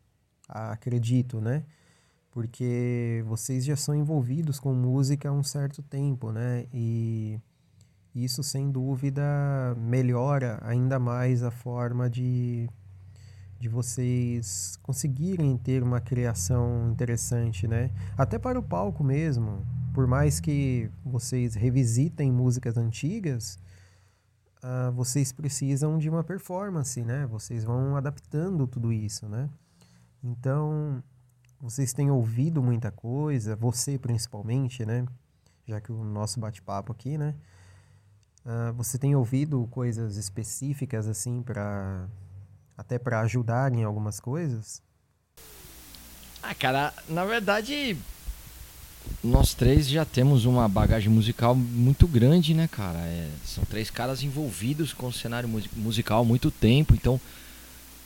Acredito, 0.49 1.41
né? 1.41 1.65
Porque 2.31 3.23
vocês 3.27 3.65
já 3.65 3.77
são 3.77 3.95
envolvidos 3.95 4.59
com 4.59 4.75
música 4.75 5.29
há 5.29 5.33
um 5.33 5.43
certo 5.43 5.83
tempo, 5.83 6.33
né? 6.33 6.67
E 6.73 7.39
isso 8.15 8.43
sem 8.43 8.71
dúvida 8.71 9.23
melhora 9.77 10.59
ainda 10.63 10.99
mais 10.99 11.43
a 11.43 11.51
forma 11.51 12.09
de 12.11 12.69
de 13.61 13.69
vocês 13.69 14.79
conseguirem 14.83 15.55
ter 15.59 15.83
uma 15.83 16.01
criação 16.01 16.91
interessante, 16.91 17.69
né? 17.69 17.91
Até 18.17 18.39
para 18.39 18.59
o 18.59 18.63
palco 18.63 19.05
mesmo. 19.05 19.63
Por 19.93 20.07
mais 20.07 20.41
que 20.41 20.91
vocês 21.05 21.55
revisitem 21.55 22.33
músicas 22.33 22.79
antigas, 22.79 23.59
uh, 24.65 24.91
vocês 24.93 25.31
precisam 25.31 25.99
de 25.99 26.09
uma 26.09 26.25
performance, 26.25 27.03
né? 27.03 27.27
Vocês 27.27 27.63
vão 27.63 27.97
adaptando 27.97 28.67
tudo 28.67 28.91
isso, 28.91 29.29
né? 29.29 29.51
Então, 30.25 31.03
vocês 31.61 31.93
têm 31.93 32.11
ouvido 32.11 32.63
muita 32.63 32.91
coisa, 32.91 33.57
você 33.57 33.99
principalmente, 33.99 34.87
né? 34.87 35.05
Já 35.67 35.83
que 35.83 35.93
o 35.93 36.03
nosso 36.03 36.41
bate-papo 36.41 36.93
aqui, 36.93 37.19
né? 37.19 37.35
Uh, 38.45 38.73
você 38.73 38.99
tem 38.99 39.15
ouvido 39.15 39.69
coisas 39.71 40.17
específicas 40.17 41.07
assim 41.07 41.43
para 41.43 42.09
até 42.77 42.99
para 42.99 43.21
ajudar 43.21 43.73
em 43.73 43.85
algumas 43.85 44.19
coisas? 44.19 44.83
Ah, 46.43 46.55
cara, 46.55 46.95
na 47.07 47.27
verdade, 47.27 47.99
nós 49.23 49.53
três 49.53 49.87
já 49.87 50.05
temos 50.05 50.47
uma 50.47 50.67
bagagem 50.67 51.11
musical 51.11 51.55
muito 51.55 52.07
grande, 52.07 52.55
né, 52.55 52.67
cara? 52.67 52.99
É, 53.01 53.29
são 53.45 53.65
três 53.65 53.91
caras 53.91 54.23
envolvidos 54.23 54.95
com 54.95 55.09
o 55.09 55.13
cenário 55.13 55.49
musical 55.77 56.23
há 56.23 56.25
muito 56.25 56.51
tempo, 56.51 56.95
então, 56.95 57.21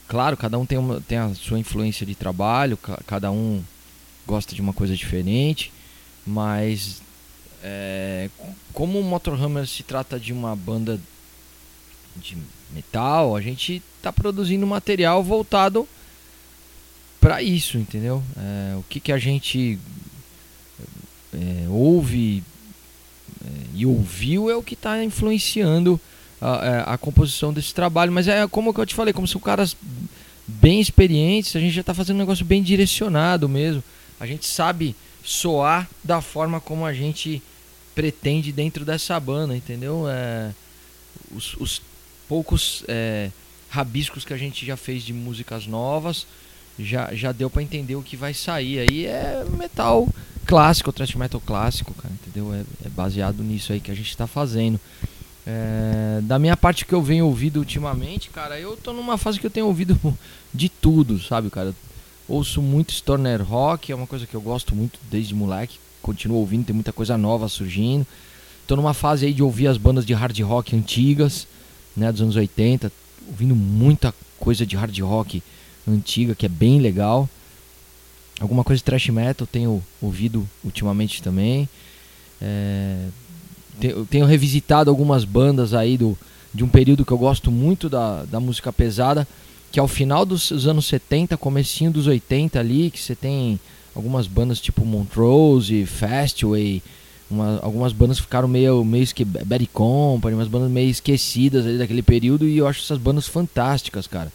claro, 0.09 0.37
cada 0.37 0.59
um 0.59 0.67
tem, 0.67 0.79
uma, 0.79 1.01
tem 1.01 1.19
a 1.19 1.33
sua 1.35 1.59
influência 1.59 2.05
de 2.05 2.17
trabalho, 2.17 2.77
cada 3.07 3.31
um 3.31 3.63
gosta 4.27 4.55
de 4.55 4.61
uma 4.61 4.73
coisa 4.73 4.97
diferente, 4.97 5.73
mas 6.27 7.01
é, 7.67 8.29
como 8.75 9.01
o 9.01 9.03
Motorhammer 9.03 9.67
se 9.67 9.83
trata 9.83 10.21
de 10.21 10.35
uma 10.35 10.55
banda 10.55 11.01
de 12.15 12.37
metal, 12.71 13.35
a 13.35 13.41
gente 13.41 13.83
está 13.97 14.13
produzindo 14.13 14.67
material 14.67 15.25
voltado 15.25 15.89
para 17.19 17.43
isso, 17.43 17.79
entendeu? 17.79 18.23
É, 18.37 18.77
o 18.77 18.83
que, 18.83 19.01
que 19.01 19.11
a 19.11 19.17
gente 19.17 19.79
é, 21.33 21.67
ouve 21.71 22.45
é, 23.43 23.49
e 23.75 23.87
ouviu 23.87 24.51
é 24.51 24.55
o 24.55 24.63
que 24.63 24.75
está 24.75 25.03
influenciando 25.03 25.99
a, 26.39 26.67
é, 26.67 26.85
a, 26.87 26.99
composição 26.99 27.51
desse 27.51 27.73
trabalho. 27.73 28.13
Mas 28.13 28.29
é 28.29 28.47
como 28.47 28.75
eu 28.77 28.87
te 28.87 28.95
falei, 28.95 29.15
como 29.15 29.27
são 29.27 29.41
caras 29.41 29.75
bem 30.47 30.83
experientes, 30.83 31.57
a 31.57 31.61
gente 31.61 31.73
já 31.73 31.81
está 31.81 31.95
fazendo 31.95 32.17
um 32.17 32.21
negócio 32.21 32.45
bem 32.45 32.63
direcionado 32.63 33.49
mesmo. 33.49 33.83
A 34.21 34.27
gente 34.27 34.45
sabe 34.45 34.95
soar 35.25 35.89
da 36.05 36.21
forma 36.21 36.61
como 36.61 36.85
a 36.85 36.93
gente 36.93 37.43
pretende 37.95 38.53
dentro 38.53 38.85
dessa 38.85 39.19
banda, 39.21 39.57
entendeu? 39.57 40.07
É, 40.09 40.51
os, 41.35 41.55
os 41.55 41.83
poucos 42.29 42.85
é, 42.89 43.31
rabiscos 43.69 44.25
que 44.25 44.33
a 44.33 44.37
gente 44.37 44.65
já 44.65 44.77
fez 44.77 45.03
de 45.03 45.13
músicas 45.13 45.67
novas, 45.67 46.27
já, 46.79 47.15
já 47.15 47.33
deu 47.33 47.49
para 47.49 47.63
entender 47.63 47.97
o 47.97 48.03
que 48.03 48.17
vai 48.17 48.35
sair. 48.35 48.81
Aí 48.81 49.07
é 49.07 49.45
metal 49.57 50.09
clássico, 50.47 50.93
thrash 50.93 51.15
metal 51.15 51.41
clássico, 51.41 51.95
cara, 51.95 52.13
entendeu? 52.15 52.53
É, 52.55 52.61
é 52.87 52.89
baseado 52.89 53.43
nisso 53.43 53.73
aí 53.73 53.81
que 53.81 53.91
a 53.91 53.95
gente 53.95 54.11
está 54.11 54.27
fazendo. 54.27 54.81
É, 55.47 56.21
da 56.23 56.39
minha 56.39 56.57
parte 56.57 56.87
que 56.87 56.95
eu 56.95 57.03
venho 57.03 57.27
ouvindo 57.27 57.59
ultimamente, 57.59 58.31
cara, 58.31 58.59
eu 58.59 58.77
tô 58.77 58.93
numa 58.93 59.19
fase 59.19 59.39
que 59.39 59.47
eu 59.47 59.51
tenho 59.51 59.67
ouvido 59.67 59.99
de 60.53 60.69
tudo, 60.69 61.21
sabe, 61.21 61.51
cara? 61.51 61.75
Ouço 62.27 62.63
muito 62.63 62.93
stoner 62.93 63.43
rock, 63.43 63.93
é 63.93 63.95
uma 63.95 64.07
coisa 64.07 64.27
que 64.27 64.35
eu 64.35 64.41
gosto 64.41 64.75
muito 64.75 64.99
desde 65.11 65.35
moleque, 65.35 65.79
continuo 66.05 66.37
ouvindo, 66.37 66.67
tem 66.67 66.75
muita 66.75 66.93
coisa 66.93 67.17
nova 67.17 67.49
surgindo. 67.49 68.07
Tô 68.67 68.77
numa 68.77 68.93
fase 68.93 69.25
aí 69.25 69.33
de 69.33 69.43
ouvir 69.43 69.69
as 69.69 69.79
bandas 69.79 70.05
de 70.05 70.13
hard 70.13 70.39
rock 70.41 70.77
antigas 70.77 71.47
né, 71.97 72.13
dos 72.13 72.21
anos 72.21 72.37
80, 72.37 72.93
ouvindo 73.27 73.57
muita 73.57 74.15
coisa 74.39 74.67
de 74.67 74.77
hard 74.77 74.99
rock 75.01 75.43
antiga 75.89 76.35
que 76.35 76.45
é 76.45 76.49
bem 76.49 76.79
legal. 76.79 77.29
Alguma 78.39 78.63
coisa 78.63 78.81
de 78.81 78.85
thrash 78.85 79.09
metal 79.09 79.47
tenho 79.47 79.83
ouvido 80.03 80.47
ultimamente 80.63 81.23
também. 81.23 81.69
É, 82.41 83.07
tenho 84.11 84.27
revisitado 84.27 84.91
algumas 84.91 85.25
bandas 85.25 85.73
aí 85.73 85.97
do, 85.97 86.19
de 86.53 86.63
um 86.63 86.69
período 86.69 87.05
que 87.05 87.13
eu 87.13 87.19
gosto 87.19 87.51
muito 87.51 87.89
da, 87.89 88.25
da 88.25 88.41
música 88.41 88.73
pesada, 88.73 89.27
que 89.73 89.81
é 89.81 89.83
o 89.83 89.89
final 89.89 90.27
dos 90.27 90.67
anos 90.67 90.85
70, 90.87 91.37
comecinho 91.39 91.91
dos 91.91 92.07
80 92.07 92.61
ali, 92.61 92.91
que 92.91 93.01
você 93.01 93.15
tem 93.15 93.59
algumas 93.95 94.27
bandas 94.27 94.61
tipo 94.61 94.85
Montrose, 94.85 95.87
Fastway, 95.87 96.83
uma, 97.31 97.59
algumas 97.63 97.93
bandas 97.93 98.19
ficaram 98.19 98.49
meio, 98.49 98.85
meio 98.85 99.03
esque, 99.03 99.25
Bad 99.25 99.67
Company, 99.69 100.35
umas 100.35 100.49
bandas 100.49 100.71
meio 100.71 100.91
esquecidas 100.91 101.67
ali 101.67 101.79
daquele 101.79 102.03
período 102.03 102.47
e 102.47 102.59
eu 102.59 102.67
acho 102.67 102.83
essas 102.83 102.99
bandas 102.99 103.27
fantásticas, 103.27 104.07
cara. 104.07 104.33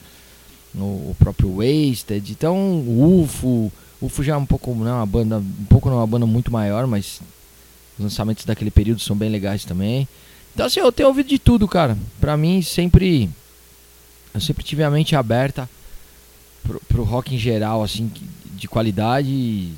O, 0.75 1.11
o 1.11 1.15
próprio 1.17 1.57
Wasted, 1.57 2.31
então 2.31 2.79
UFO, 2.87 3.71
UFO 4.01 4.23
já 4.23 4.33
é 4.33 4.37
um 4.37 4.45
pouco, 4.45 4.73
não 4.73 4.87
é 4.87 4.93
uma 4.93 5.05
banda, 5.05 5.37
um 5.37 5.65
pouco 5.67 5.89
não 5.89 5.97
uma 5.97 6.07
banda 6.07 6.25
muito 6.25 6.51
maior, 6.51 6.87
mas 6.87 7.21
os 7.97 8.03
lançamentos 8.03 8.45
daquele 8.45 8.71
período 8.71 9.01
são 9.01 9.15
bem 9.15 9.29
legais 9.29 9.65
também. 9.65 10.07
Então 10.53 10.65
assim, 10.65 10.79
eu 10.79 10.91
tenho 10.91 11.09
ouvido 11.09 11.29
de 11.29 11.39
tudo, 11.39 11.67
cara. 11.67 11.97
Pra 12.19 12.37
mim 12.37 12.61
sempre 12.61 13.29
eu 14.33 14.39
sempre 14.39 14.63
tive 14.63 14.83
a 14.83 14.91
mente 14.91 15.15
aberta 15.15 15.69
pro, 16.63 16.79
pro 16.87 17.03
rock 17.03 17.33
em 17.33 17.37
geral, 17.37 17.83
assim, 17.83 18.11
de 18.59 18.67
qualidade 18.67 19.71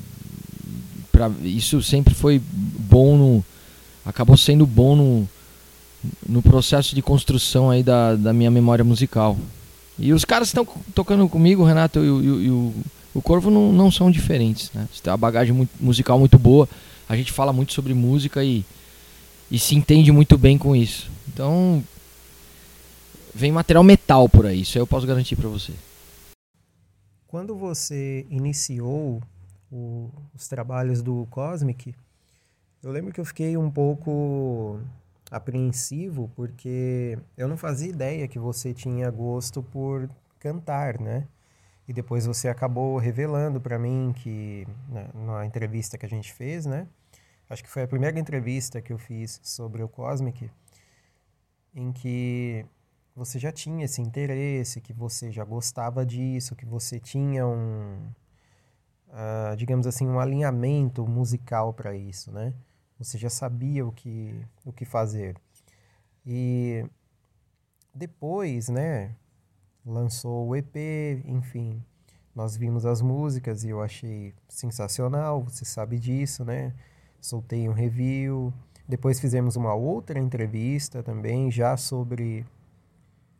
pra, 1.12 1.30
isso 1.42 1.82
sempre 1.82 2.14
foi 2.14 2.40
bom 2.44 3.16
no. 3.16 3.44
Acabou 4.04 4.36
sendo 4.36 4.66
bom 4.66 4.96
no, 4.96 5.28
no 6.28 6.42
processo 6.42 6.94
de 6.94 7.02
construção 7.02 7.70
aí 7.70 7.82
da, 7.82 8.16
da 8.16 8.32
minha 8.32 8.50
memória 8.50 8.84
musical. 8.84 9.38
E 9.98 10.12
os 10.12 10.24
caras 10.24 10.50
que 10.50 10.58
estão 10.58 10.82
tocando 10.94 11.28
comigo, 11.28 11.62
Renato 11.62 12.00
e, 12.00 12.10
o, 12.10 12.40
e 12.40 12.50
o, 12.50 12.74
o 13.14 13.22
Corvo, 13.22 13.50
não, 13.50 13.72
não 13.72 13.90
são 13.92 14.10
diferentes. 14.10 14.70
Né? 14.74 14.88
Você 14.92 15.02
tem 15.02 15.12
uma 15.12 15.16
bagagem 15.16 15.54
muito, 15.54 15.70
musical 15.78 16.18
muito 16.18 16.38
boa. 16.38 16.68
A 17.08 17.14
gente 17.14 17.30
fala 17.30 17.52
muito 17.52 17.72
sobre 17.72 17.94
música 17.94 18.42
e, 18.42 18.64
e 19.50 19.58
se 19.58 19.76
entende 19.76 20.10
muito 20.10 20.36
bem 20.36 20.58
com 20.58 20.74
isso. 20.74 21.08
Então, 21.32 21.84
vem 23.32 23.52
material 23.52 23.84
metal 23.84 24.28
por 24.28 24.46
aí, 24.46 24.62
isso 24.62 24.78
eu 24.78 24.86
posso 24.86 25.06
garantir 25.06 25.36
para 25.36 25.48
você. 25.48 25.72
Quando 27.32 27.56
você 27.56 28.26
iniciou 28.28 29.22
o, 29.70 30.10
os 30.34 30.48
trabalhos 30.48 31.00
do 31.00 31.26
Cosmic, 31.30 31.94
eu 32.82 32.92
lembro 32.92 33.10
que 33.10 33.18
eu 33.18 33.24
fiquei 33.24 33.56
um 33.56 33.70
pouco 33.70 34.78
apreensivo 35.30 36.30
porque 36.36 37.18
eu 37.34 37.48
não 37.48 37.56
fazia 37.56 37.88
ideia 37.88 38.28
que 38.28 38.38
você 38.38 38.74
tinha 38.74 39.10
gosto 39.10 39.62
por 39.62 40.10
cantar, 40.38 41.00
né? 41.00 41.26
E 41.88 41.92
depois 41.94 42.26
você 42.26 42.48
acabou 42.48 42.98
revelando 42.98 43.62
para 43.62 43.78
mim 43.78 44.12
que 44.14 44.68
na, 44.90 45.38
na, 45.38 45.46
entrevista 45.46 45.96
que 45.96 46.04
a 46.04 46.10
gente 46.10 46.30
fez, 46.34 46.66
né? 46.66 46.86
Acho 47.48 47.64
que 47.64 47.70
foi 47.70 47.84
a 47.84 47.88
primeira 47.88 48.20
entrevista 48.20 48.82
que 48.82 48.92
eu 48.92 48.98
fiz 48.98 49.40
sobre 49.42 49.82
o 49.82 49.88
Cosmic, 49.88 50.50
em 51.74 51.92
que 51.92 52.66
você 53.14 53.38
já 53.38 53.52
tinha 53.52 53.84
esse 53.84 54.00
interesse, 54.00 54.80
que 54.80 54.92
você 54.92 55.30
já 55.30 55.44
gostava 55.44 56.04
disso, 56.04 56.56
que 56.56 56.64
você 56.64 56.98
tinha 56.98 57.46
um, 57.46 58.10
uh, 59.08 59.56
digamos 59.56 59.86
assim, 59.86 60.06
um 60.06 60.18
alinhamento 60.18 61.06
musical 61.06 61.72
para 61.72 61.94
isso, 61.94 62.32
né? 62.32 62.54
Você 62.98 63.18
já 63.18 63.28
sabia 63.28 63.86
o 63.86 63.92
que, 63.92 64.34
o 64.64 64.72
que 64.72 64.84
fazer. 64.84 65.36
E 66.24 66.84
depois, 67.94 68.68
né, 68.68 69.14
lançou 69.84 70.48
o 70.48 70.56
EP, 70.56 70.76
enfim, 71.26 71.82
nós 72.34 72.56
vimos 72.56 72.86
as 72.86 73.02
músicas 73.02 73.64
e 73.64 73.70
eu 73.70 73.82
achei 73.82 74.32
sensacional, 74.48 75.42
você 75.42 75.64
sabe 75.64 75.98
disso, 75.98 76.44
né? 76.44 76.72
Soltei 77.20 77.68
um 77.68 77.72
review. 77.72 78.52
Depois 78.88 79.20
fizemos 79.20 79.56
uma 79.56 79.74
outra 79.74 80.18
entrevista 80.18 81.02
também, 81.02 81.50
já 81.50 81.76
sobre 81.76 82.46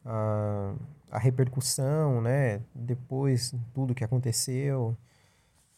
a, 0.04 0.74
a 1.10 1.18
repercussão, 1.18 2.20
né? 2.20 2.60
Depois 2.74 3.54
tudo 3.74 3.94
que 3.94 4.04
aconteceu 4.04 4.96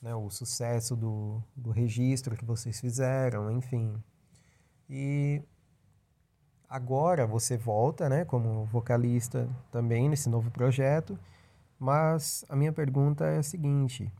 né, 0.05 0.15
o 0.15 0.29
sucesso 0.29 0.95
do, 0.95 1.43
do 1.57 1.71
registro 1.71 2.37
que 2.37 2.45
vocês 2.45 2.79
fizeram, 2.79 3.51
enfim. 3.51 3.97
E 4.89 5.43
agora 6.69 7.27
você 7.27 7.57
volta, 7.57 8.07
né, 8.07 8.23
como 8.23 8.67
vocalista 8.67 9.49
também 9.73 10.11
nesse 10.11 10.29
novo 10.29 10.51
projeto, 10.51 11.19
mas 11.79 12.45
a 12.51 12.55
minha 12.55 12.73
pergunta 12.73 13.25
é 13.25 13.39
a 13.39 13.43
seguinte: 13.43 14.13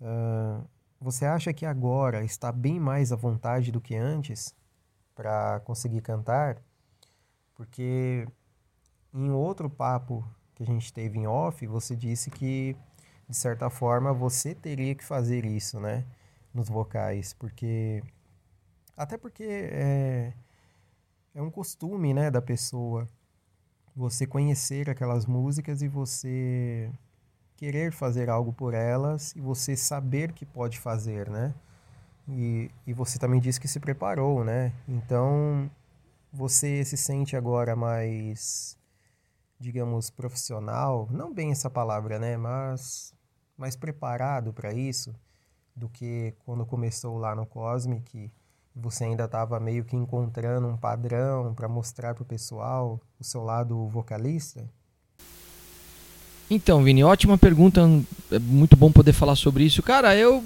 uh, 0.00 0.64
você 1.00 1.24
acha 1.24 1.52
que 1.52 1.64
agora 1.64 2.24
está 2.24 2.50
bem 2.50 2.80
mais 2.80 3.12
à 3.12 3.16
vontade 3.16 3.70
do 3.70 3.80
que 3.80 3.94
antes 3.94 4.52
para 5.14 5.60
conseguir 5.60 6.00
cantar? 6.00 6.60
Porque 7.54 8.26
em 9.14 9.30
outro 9.30 9.70
papo 9.70 10.24
que 10.54 10.62
a 10.62 10.66
gente 10.66 10.92
teve 10.92 11.18
em 11.18 11.26
off, 11.26 11.66
você 11.66 11.94
disse 11.94 12.30
que 12.30 12.76
de 13.28 13.36
certa 13.36 13.70
forma 13.70 14.12
você 14.12 14.54
teria 14.54 14.94
que 14.94 15.04
fazer 15.04 15.44
isso, 15.44 15.80
né, 15.80 16.04
nos 16.52 16.68
vocais, 16.68 17.32
porque 17.32 18.02
até 18.96 19.16
porque 19.16 19.44
é, 19.44 20.32
é 21.34 21.42
um 21.42 21.50
costume, 21.50 22.12
né, 22.12 22.30
da 22.30 22.42
pessoa 22.42 23.08
você 23.96 24.26
conhecer 24.26 24.90
aquelas 24.90 25.24
músicas 25.26 25.80
e 25.80 25.88
você 25.88 26.90
querer 27.56 27.92
fazer 27.92 28.28
algo 28.28 28.52
por 28.52 28.74
elas 28.74 29.34
e 29.36 29.40
você 29.40 29.76
saber 29.76 30.32
que 30.32 30.44
pode 30.44 30.78
fazer, 30.78 31.30
né? 31.30 31.54
E, 32.28 32.70
e 32.86 32.92
você 32.92 33.18
também 33.18 33.40
disse 33.40 33.60
que 33.60 33.68
se 33.68 33.78
preparou, 33.78 34.44
né? 34.44 34.72
Então, 34.88 35.70
você 36.32 36.84
se 36.84 36.96
sente 36.96 37.36
agora 37.36 37.76
mais, 37.76 38.76
digamos, 39.64 40.10
profissional, 40.10 41.08
não 41.10 41.32
bem 41.32 41.50
essa 41.50 41.70
palavra, 41.70 42.18
né? 42.18 42.36
Mas 42.36 43.14
mais 43.56 43.74
preparado 43.74 44.52
para 44.52 44.74
isso 44.74 45.14
do 45.74 45.88
que 45.88 46.34
quando 46.44 46.66
começou 46.66 47.16
lá 47.16 47.34
no 47.34 47.46
Cosmic 47.46 48.30
você 48.76 49.04
ainda 49.04 49.24
estava 49.24 49.60
meio 49.60 49.84
que 49.84 49.94
encontrando 49.94 50.66
um 50.66 50.76
padrão 50.76 51.54
para 51.54 51.68
mostrar 51.68 52.12
para 52.12 52.22
o 52.22 52.26
pessoal 52.26 53.00
o 53.20 53.24
seu 53.24 53.44
lado 53.44 53.86
vocalista? 53.86 54.68
Então, 56.50 56.82
Vini, 56.82 57.04
ótima 57.04 57.38
pergunta. 57.38 57.80
É 58.32 58.38
muito 58.38 58.76
bom 58.76 58.90
poder 58.90 59.12
falar 59.12 59.36
sobre 59.36 59.64
isso. 59.64 59.82
Cara, 59.82 60.16
eu 60.16 60.44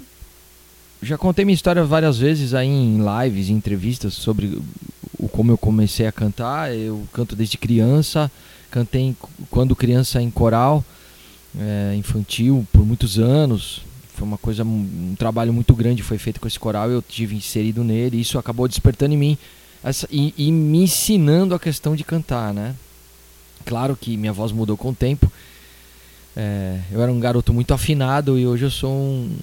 já 1.02 1.16
contei 1.16 1.44
minha 1.44 1.54
história 1.54 1.82
várias 1.84 2.18
vezes 2.18 2.52
aí 2.52 2.68
em 2.68 2.98
lives, 2.98 3.48
em 3.48 3.54
entrevistas 3.54 4.12
sobre 4.14 4.62
o 5.18 5.28
como 5.28 5.50
eu 5.50 5.58
comecei 5.58 6.06
a 6.06 6.12
cantar. 6.12 6.74
Eu 6.76 7.08
canto 7.12 7.34
desde 7.34 7.56
criança, 7.56 8.30
cantei 8.70 9.14
quando 9.50 9.74
criança 9.74 10.20
em 10.20 10.30
coral 10.30 10.84
é, 11.58 11.94
infantil 11.96 12.66
por 12.72 12.84
muitos 12.84 13.18
anos 13.18 13.82
foi 14.18 14.26
uma 14.26 14.36
coisa, 14.36 14.64
um 14.64 15.14
trabalho 15.16 15.52
muito 15.52 15.72
grande 15.74 16.02
foi 16.02 16.18
feito 16.18 16.40
com 16.40 16.48
esse 16.48 16.58
coral, 16.58 16.90
eu 16.90 17.00
tive 17.00 17.36
inserido 17.36 17.84
nele, 17.84 18.16
e 18.16 18.20
isso 18.20 18.36
acabou 18.36 18.66
despertando 18.66 19.14
em 19.14 19.16
mim 19.16 19.38
essa, 19.82 20.08
e, 20.10 20.34
e, 20.36 20.50
me 20.50 20.82
ensinando 20.82 21.54
a 21.54 21.58
questão 21.58 21.94
de 21.94 22.02
cantar, 22.02 22.52
né? 22.52 22.74
Claro 23.64 23.96
que 23.96 24.16
minha 24.16 24.32
voz 24.32 24.50
mudou 24.50 24.76
com 24.76 24.90
o 24.90 24.94
tempo. 24.94 25.30
É, 26.36 26.80
eu 26.90 27.00
era 27.00 27.12
um 27.12 27.20
garoto 27.20 27.52
muito 27.54 27.72
afinado 27.72 28.36
e 28.36 28.44
hoje 28.44 28.64
eu 28.64 28.70
sou 28.70 28.90
um, 28.90 29.36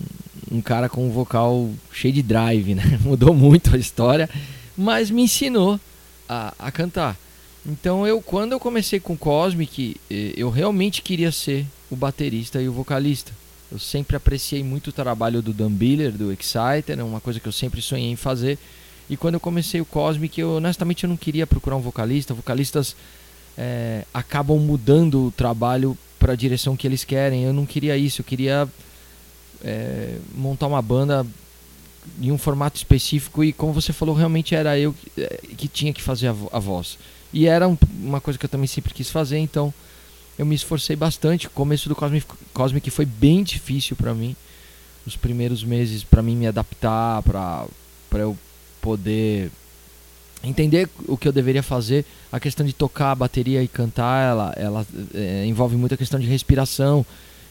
um 0.51 0.61
cara 0.61 0.89
com 0.89 1.07
um 1.07 1.11
vocal 1.11 1.69
cheio 1.93 2.13
de 2.13 2.21
drive, 2.21 2.75
né? 2.75 2.83
Mudou 3.01 3.33
muito 3.33 3.73
a 3.75 3.79
história, 3.79 4.29
mas 4.77 5.09
me 5.09 5.21
ensinou 5.21 5.79
a, 6.27 6.53
a 6.59 6.69
cantar. 6.69 7.17
Então 7.65 8.06
eu, 8.06 8.21
quando 8.21 8.51
eu 8.51 8.60
comecei 8.60 8.99
com 8.99 9.17
Cosmic, 9.17 9.97
eh, 10.10 10.34
eu 10.38 10.49
realmente 10.49 11.01
queria 11.01 11.32
ser 11.32 11.65
o 11.89 11.95
baterista 11.95 12.62
e 12.62 12.69
o 12.69 12.73
vocalista. 12.73 13.32
Eu 13.71 13.80
sempre 13.80 14.15
apreciei 14.15 14.63
muito 14.63 14.88
o 14.88 14.93
trabalho 14.93 15.41
do 15.41 15.51
Dan 15.51 15.71
Biller, 15.71 16.12
do 16.12 16.32
Exciter, 16.32 16.99
é 16.99 17.04
uma 17.04 17.19
coisa 17.19 17.39
que 17.39 17.47
eu 17.47 17.51
sempre 17.51 17.82
sonhei 17.82 18.12
em 18.12 18.15
fazer. 18.15 18.60
E 19.10 19.17
quando 19.17 19.36
eu 19.36 19.39
comecei 19.39 19.82
o 19.82 19.86
Cosmic, 19.86 20.39
eu 20.39 20.58
honestamente 20.58 21.04
eu 21.04 21.10
não 21.10 21.17
queria 21.17 21.47
procurar 21.47 21.75
um 21.75 21.82
vocalista. 21.82 22.34
Vocalistas 22.34 22.95
é, 23.58 24.06
acabam 24.13 24.60
mudando 24.60 25.28
o 25.28 25.32
trabalho 25.32 25.97
para 26.19 26.34
a 26.34 26.36
direção 26.36 26.75
que 26.75 26.86
eles 26.88 27.04
querem. 27.04 27.43
Eu 27.43 27.54
não 27.54 27.65
queria 27.65 27.97
isso, 27.97 28.21
eu 28.21 28.25
queria 28.25 28.67
é, 29.63 30.17
montar 30.36 30.67
uma 30.67 30.82
banda 30.82 31.25
em 32.21 32.32
um 32.32 32.38
formato 32.38 32.78
específico 32.78 33.43
e 33.43 33.51
como 33.51 33.73
você 33.73 33.91
falou, 33.91 34.13
realmente 34.13 34.54
era 34.54 34.78
eu 34.78 34.93
que, 34.93 35.56
que 35.56 35.67
tinha 35.67 35.91
que 35.91 36.01
fazer 36.01 36.28
a, 36.28 36.36
a 36.51 36.60
voz. 36.60 36.97
E 37.33 37.47
era 37.47 37.67
um, 37.67 37.77
uma 37.99 38.21
coisa 38.21 38.39
que 38.39 38.45
eu 38.45 38.49
também 38.49 38.67
sempre 38.67 38.93
quis 38.93 39.09
fazer, 39.09 39.38
então 39.38 39.73
eu 40.38 40.45
me 40.45 40.55
esforcei 40.55 40.95
bastante. 40.95 41.47
O 41.47 41.51
começo 41.51 41.89
do 41.89 41.95
Cosmic, 41.95 42.25
Cosmic 42.53 42.89
foi 42.89 43.05
bem 43.05 43.43
difícil 43.43 43.95
para 43.95 44.13
mim. 44.13 44.35
Os 45.05 45.15
primeiros 45.15 45.63
meses 45.63 46.03
para 46.03 46.21
mim 46.21 46.35
me 46.35 46.47
adaptar, 46.47 47.21
para 47.23 47.67
eu 48.13 48.38
poder 48.81 49.51
entender 50.43 50.89
o 51.07 51.17
que 51.17 51.27
eu 51.27 51.31
deveria 51.31 51.63
fazer. 51.63 52.05
A 52.31 52.39
questão 52.39 52.65
de 52.65 52.73
tocar 52.73 53.11
a 53.11 53.15
bateria 53.15 53.63
e 53.63 53.67
cantar, 53.67 54.29
ela, 54.29 54.53
ela 54.57 54.88
é, 55.13 55.45
envolve 55.45 55.75
muita 55.75 55.95
questão 55.95 56.19
de 56.19 56.27
respiração, 56.27 57.05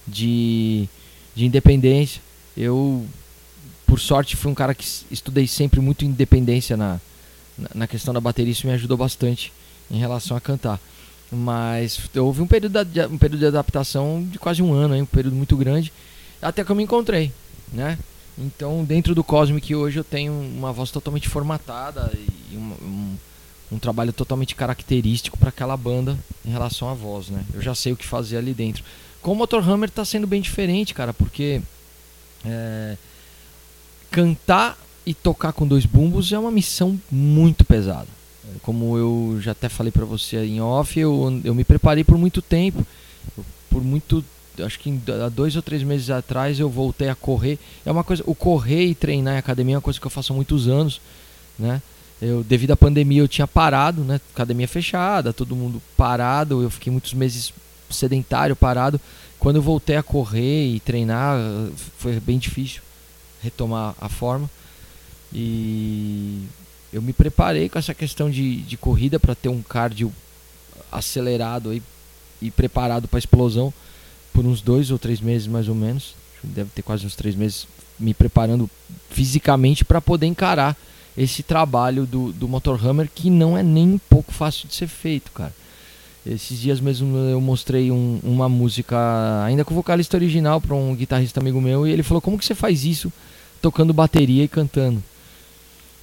de, 0.06 0.88
de 1.34 1.46
independência. 1.46 2.20
Eu, 2.56 3.06
por 3.86 3.98
sorte, 3.98 4.36
fui 4.36 4.50
um 4.50 4.54
cara 4.54 4.74
que 4.74 4.84
estudei 5.10 5.46
sempre 5.46 5.80
muito 5.80 6.04
independência 6.04 6.76
na, 6.76 7.00
na 7.74 7.86
questão 7.86 8.12
da 8.12 8.20
bateria. 8.20 8.52
Isso 8.52 8.66
me 8.66 8.72
ajudou 8.72 8.96
bastante 8.96 9.52
em 9.90 9.98
relação 9.98 10.36
a 10.36 10.40
cantar. 10.40 10.80
Mas 11.30 11.98
houve 12.16 12.42
um 12.42 12.46
período, 12.46 12.84
de, 12.84 13.04
um 13.06 13.18
período 13.18 13.40
de 13.40 13.46
adaptação 13.46 14.26
de 14.30 14.38
quase 14.38 14.62
um 14.62 14.72
ano, 14.72 14.94
hein, 14.94 15.02
um 15.02 15.06
período 15.06 15.34
muito 15.34 15.56
grande, 15.56 15.92
até 16.40 16.64
que 16.64 16.70
eu 16.70 16.76
me 16.76 16.82
encontrei, 16.82 17.32
né? 17.72 17.98
Então, 18.36 18.84
dentro 18.84 19.14
do 19.14 19.24
Cosmic 19.24 19.74
hoje 19.74 19.98
eu 19.98 20.04
tenho 20.04 20.32
uma 20.32 20.72
voz 20.72 20.90
totalmente 20.90 21.28
formatada 21.28 22.12
e 22.50 22.56
um, 22.56 22.60
um, 22.60 23.16
um 23.72 23.78
trabalho 23.78 24.12
totalmente 24.12 24.54
característico 24.54 25.38
para 25.38 25.48
aquela 25.48 25.76
banda 25.76 26.18
em 26.44 26.50
relação 26.50 26.88
à 26.88 26.94
voz, 26.94 27.28
né? 27.28 27.44
Eu 27.52 27.62
já 27.62 27.74
sei 27.74 27.92
o 27.92 27.96
que 27.96 28.06
fazer 28.06 28.36
ali 28.36 28.52
dentro. 28.52 28.84
Com 29.22 29.32
o 29.32 29.36
Motorhammer 29.36 29.88
está 29.88 30.04
sendo 30.04 30.26
bem 30.26 30.40
diferente, 30.40 30.92
cara, 30.92 31.14
porque 31.14 31.62
é, 32.44 32.96
cantar 34.10 34.76
e 35.06 35.14
tocar 35.14 35.52
com 35.52 35.66
dois 35.66 35.86
bumbos 35.86 36.32
é 36.32 36.38
uma 36.38 36.50
missão 36.50 36.98
muito 37.10 37.64
pesada. 37.64 38.08
Como 38.62 38.96
eu 38.96 39.38
já 39.40 39.52
até 39.52 39.68
falei 39.68 39.90
para 39.90 40.04
você 40.04 40.44
em 40.44 40.60
off, 40.60 40.98
eu, 40.98 41.40
eu 41.44 41.54
me 41.54 41.64
preparei 41.64 42.04
por 42.04 42.18
muito 42.18 42.42
tempo. 42.42 42.86
Por 43.70 43.82
muito. 43.82 44.24
Acho 44.60 44.78
que 44.78 45.00
há 45.24 45.28
dois 45.28 45.56
ou 45.56 45.62
três 45.62 45.82
meses 45.82 46.10
atrás 46.10 46.60
eu 46.60 46.68
voltei 46.68 47.08
a 47.08 47.14
correr. 47.14 47.58
É 47.84 47.90
uma 47.90 48.04
coisa. 48.04 48.22
O 48.26 48.34
correr 48.34 48.84
e 48.84 48.94
treinar 48.94 49.34
em 49.34 49.38
academia 49.38 49.74
é 49.74 49.78
uma 49.78 49.82
coisa 49.82 49.98
que 49.98 50.06
eu 50.06 50.10
faço 50.10 50.32
há 50.32 50.36
muitos 50.36 50.68
anos. 50.68 51.00
Né? 51.58 51.82
Eu, 52.20 52.44
devido 52.44 52.70
à 52.70 52.76
pandemia 52.76 53.20
eu 53.20 53.28
tinha 53.28 53.46
parado, 53.46 54.02
né? 54.02 54.20
Academia 54.32 54.68
fechada, 54.68 55.32
todo 55.32 55.56
mundo 55.56 55.82
parado. 55.96 56.62
Eu 56.62 56.70
fiquei 56.70 56.90
muitos 56.92 57.14
meses 57.14 57.52
sedentário, 57.90 58.54
parado. 58.54 59.00
Quando 59.38 59.56
eu 59.56 59.62
voltei 59.62 59.96
a 59.96 60.02
correr 60.02 60.68
e 60.68 60.80
treinar, 60.80 61.36
foi 61.98 62.18
bem 62.20 62.38
difícil 62.38 62.82
retomar 63.42 63.94
a 64.00 64.08
forma. 64.08 64.48
E 65.32 66.42
eu 66.94 67.02
me 67.02 67.12
preparei 67.12 67.68
com 67.68 67.76
essa 67.76 67.92
questão 67.92 68.30
de, 68.30 68.58
de 68.58 68.76
corrida 68.76 69.18
para 69.18 69.34
ter 69.34 69.48
um 69.48 69.60
cardio 69.60 70.12
acelerado 70.92 71.70
aí, 71.70 71.82
e 72.40 72.52
preparado 72.52 73.08
para 73.08 73.18
explosão 73.18 73.74
por 74.32 74.46
uns 74.46 74.60
dois 74.60 74.92
ou 74.92 74.98
três 74.98 75.20
meses 75.20 75.48
mais 75.48 75.68
ou 75.68 75.74
menos. 75.74 76.14
Deve 76.40 76.70
ter 76.72 76.82
quase 76.82 77.04
uns 77.04 77.16
três 77.16 77.34
meses 77.34 77.66
me 77.98 78.14
preparando 78.14 78.70
fisicamente 79.10 79.84
para 79.84 80.00
poder 80.00 80.26
encarar 80.26 80.76
esse 81.18 81.42
trabalho 81.42 82.06
do, 82.06 82.32
do 82.32 82.46
Motorhammer 82.46 83.10
que 83.12 83.28
não 83.28 83.58
é 83.58 83.62
nem 83.62 83.88
um 83.88 83.98
pouco 83.98 84.32
fácil 84.32 84.68
de 84.68 84.74
ser 84.76 84.86
feito, 84.86 85.32
cara. 85.32 85.54
Esses 86.24 86.60
dias 86.60 86.78
mesmo 86.78 87.16
eu 87.16 87.40
mostrei 87.40 87.90
um, 87.90 88.20
uma 88.22 88.48
música 88.48 88.96
ainda 89.44 89.64
com 89.64 89.74
o 89.74 89.76
vocalista 89.76 90.16
original 90.16 90.60
para 90.60 90.76
um 90.76 90.94
guitarrista 90.94 91.40
amigo 91.40 91.60
meu 91.60 91.88
e 91.88 91.90
ele 91.90 92.04
falou: 92.04 92.20
Como 92.20 92.38
que 92.38 92.44
você 92.44 92.54
faz 92.54 92.84
isso 92.84 93.12
tocando 93.60 93.92
bateria 93.92 94.44
e 94.44 94.48
cantando? 94.48 95.02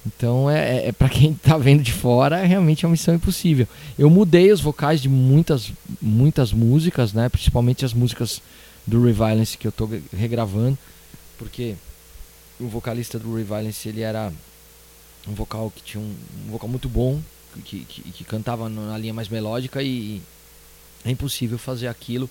Então, 0.06 0.50
é, 0.50 0.78
é, 0.78 0.88
é 0.88 0.92
para 0.92 1.08
quem 1.08 1.32
está 1.32 1.56
vendo 1.56 1.82
de 1.82 1.92
fora, 1.92 2.40
é 2.40 2.46
realmente 2.46 2.84
uma 2.84 2.92
missão 2.92 3.14
impossível. 3.14 3.68
Eu 3.98 4.10
mudei 4.10 4.50
os 4.50 4.60
vocais 4.60 5.00
de 5.00 5.08
muitas, 5.08 5.72
muitas 6.00 6.52
músicas, 6.52 7.12
né? 7.12 7.28
Principalmente 7.28 7.84
as 7.84 7.94
músicas 7.94 8.42
do 8.86 9.04
Reviolence 9.04 9.56
que 9.56 9.66
eu 9.66 9.70
estou 9.70 9.88
regravando, 10.12 10.76
porque 11.38 11.76
o 12.58 12.66
vocalista 12.66 13.18
do 13.18 13.36
Reviolence 13.36 13.88
ele 13.88 14.00
era 14.00 14.32
um 15.28 15.34
vocal 15.34 15.70
que 15.74 15.82
tinha 15.82 16.02
um, 16.02 16.14
um 16.46 16.50
vocal 16.50 16.68
muito 16.68 16.88
bom, 16.88 17.20
que, 17.64 17.84
que, 17.84 18.02
que, 18.02 18.24
cantava 18.24 18.68
na 18.68 18.98
linha 18.98 19.14
mais 19.14 19.28
melódica 19.28 19.82
e 19.82 20.20
é 21.04 21.10
impossível 21.10 21.58
fazer 21.58 21.86
aquilo 21.86 22.28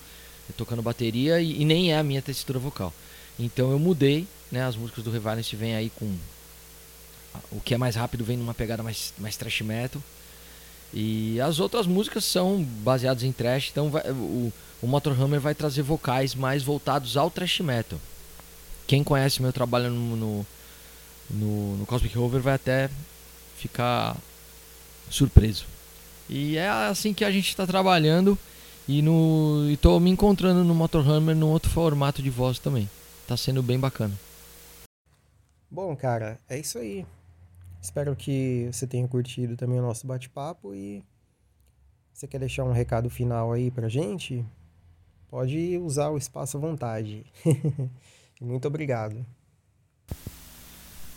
tocando 0.56 0.82
bateria 0.82 1.40
e, 1.40 1.62
e 1.62 1.64
nem 1.64 1.92
é 1.92 1.98
a 1.98 2.02
minha 2.02 2.20
textura 2.20 2.58
vocal. 2.58 2.92
Então 3.38 3.70
eu 3.70 3.78
mudei, 3.78 4.26
né? 4.50 4.62
As 4.64 4.76
músicas 4.76 5.02
do 5.02 5.10
Reviolence 5.10 5.56
vêm 5.56 5.74
aí 5.74 5.90
com 5.90 6.14
o 7.50 7.60
que 7.60 7.74
é 7.74 7.78
mais 7.78 7.96
rápido 7.96 8.24
vem 8.24 8.36
numa 8.36 8.54
pegada 8.54 8.82
mais, 8.82 9.12
mais 9.18 9.36
thrash 9.36 9.60
metal. 9.62 10.02
E 10.92 11.40
as 11.40 11.58
outras 11.58 11.86
músicas 11.86 12.24
são 12.24 12.62
baseadas 12.62 13.22
em 13.22 13.32
thrash, 13.32 13.70
então 13.70 13.90
vai, 13.90 14.02
o, 14.10 14.52
o 14.82 14.86
Motorhammer 14.86 15.40
vai 15.40 15.54
trazer 15.54 15.82
vocais 15.82 16.34
mais 16.34 16.62
voltados 16.62 17.16
ao 17.16 17.30
thrash 17.30 17.60
metal. 17.60 17.98
Quem 18.86 19.02
conhece 19.02 19.40
meu 19.40 19.52
trabalho 19.52 19.90
no, 19.90 20.16
no, 20.16 20.46
no, 21.30 21.76
no 21.78 21.86
Cosmic 21.86 22.16
Rover 22.16 22.42
vai 22.42 22.54
até 22.54 22.90
ficar 23.56 24.16
surpreso. 25.08 25.64
E 26.28 26.56
é 26.56 26.68
assim 26.68 27.14
que 27.14 27.24
a 27.24 27.30
gente 27.30 27.48
está 27.48 27.66
trabalhando 27.66 28.38
e 28.88 29.00
no 29.00 29.68
estou 29.70 30.00
me 30.00 30.10
encontrando 30.10 30.64
no 30.64 30.74
Motorhammer 30.74 31.36
num 31.36 31.50
outro 31.50 31.70
formato 31.70 32.22
de 32.22 32.30
voz 32.30 32.58
também. 32.58 32.88
Tá 33.26 33.36
sendo 33.36 33.62
bem 33.62 33.78
bacana. 33.78 34.12
Bom, 35.70 35.94
cara, 35.96 36.38
é 36.48 36.58
isso 36.58 36.78
aí. 36.78 37.06
Espero 37.82 38.14
que 38.14 38.68
você 38.72 38.86
tenha 38.86 39.08
curtido 39.08 39.56
também 39.56 39.80
o 39.80 39.82
nosso 39.82 40.06
bate-papo 40.06 40.72
e 40.72 41.02
você 42.12 42.28
quer 42.28 42.38
deixar 42.38 42.62
um 42.62 42.70
recado 42.70 43.10
final 43.10 43.52
aí 43.52 43.72
pra 43.72 43.88
gente? 43.88 44.44
Pode 45.28 45.76
usar 45.78 46.10
o 46.10 46.16
espaço 46.16 46.56
à 46.56 46.60
vontade. 46.60 47.26
Muito 48.40 48.68
obrigado. 48.68 49.26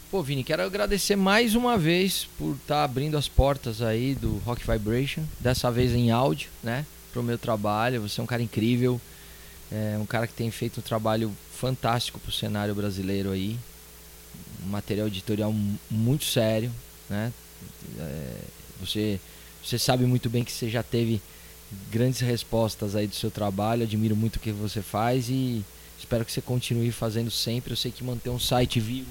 Pô, 0.10 0.24
Vini, 0.24 0.44
quero 0.44 0.64
agradecer 0.64 1.16
mais 1.16 1.54
uma 1.54 1.78
vez 1.78 2.26
por 2.38 2.56
estar 2.56 2.78
tá 2.78 2.84
abrindo 2.84 3.16
as 3.16 3.30
portas 3.30 3.84
aí 3.84 4.16
do 4.16 4.38
Rock 4.40 4.66
Vibration, 4.66 5.24
dessa 5.40 5.70
vez 5.70 5.92
em 5.92 6.10
áudio, 6.10 6.50
né, 6.64 6.84
pro 7.14 7.22
meu 7.22 7.38
trabalho. 7.38 8.02
Você 8.02 8.20
é 8.20 8.24
um 8.24 8.28
cara 8.28 8.42
incrível, 8.42 9.00
é 9.72 9.98
um 10.00 10.06
cara 10.06 10.26
que 10.26 10.34
tem 10.34 10.50
feito 10.50 10.80
um 10.80 10.84
trabalho 10.84 11.32
fantástico 11.52 12.20
pro 12.20 12.32
cenário 12.32 12.74
brasileiro 12.74 13.32
aí, 13.32 13.60
material 14.66 15.08
editorial 15.08 15.54
muito 15.90 16.26
sério, 16.26 16.72
né? 17.10 17.32
É, 18.00 18.34
você 18.80 19.20
você 19.64 19.80
sabe 19.80 20.06
muito 20.06 20.30
bem 20.30 20.44
que 20.44 20.52
você 20.52 20.70
já 20.70 20.84
teve 20.84 21.20
grandes 21.92 22.20
respostas 22.20 22.96
aí 22.96 23.08
do 23.08 23.16
seu 23.16 23.32
trabalho. 23.32 23.84
Admiro 23.84 24.16
muito 24.16 24.36
o 24.36 24.40
que 24.40 24.52
você 24.52 24.82
faz 24.82 25.28
e 25.30 25.64
espero 25.98 26.24
que 26.24 26.32
você 26.32 26.42
continue 26.42 26.92
fazendo 26.92 27.32
sempre. 27.32 27.72
Eu 27.72 27.78
sei 27.78 27.92
que 27.92 28.04
manter 28.04 28.30
um 28.30 28.40
site 28.40 28.80
vivo 28.80 29.10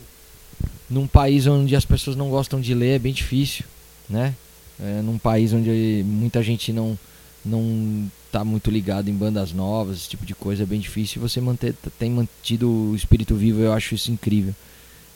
num 0.88 1.06
país 1.06 1.46
onde 1.46 1.74
as 1.74 1.84
pessoas 1.84 2.16
não 2.16 2.30
gostam 2.30 2.60
de 2.60 2.74
ler 2.74 2.96
é 2.96 2.98
bem 2.98 3.12
difícil, 3.12 3.64
né? 4.08 4.34
É, 4.80 5.02
num 5.02 5.18
país 5.18 5.52
onde 5.52 6.02
muita 6.06 6.42
gente 6.42 6.72
não 6.72 6.98
não 7.44 8.10
tá 8.32 8.42
muito 8.42 8.70
ligado 8.70 9.08
em 9.10 9.14
bandas 9.14 9.52
novas, 9.52 9.98
esse 9.98 10.08
tipo 10.08 10.24
de 10.24 10.34
coisa 10.34 10.62
é 10.62 10.66
bem 10.66 10.80
difícil. 10.80 11.20
Você 11.20 11.40
manter 11.40 11.74
tem 11.98 12.10
mantido 12.10 12.68
o 12.68 12.96
espírito 12.96 13.34
vivo, 13.34 13.60
eu 13.60 13.72
acho 13.72 13.94
isso 13.94 14.10
incrível. 14.10 14.54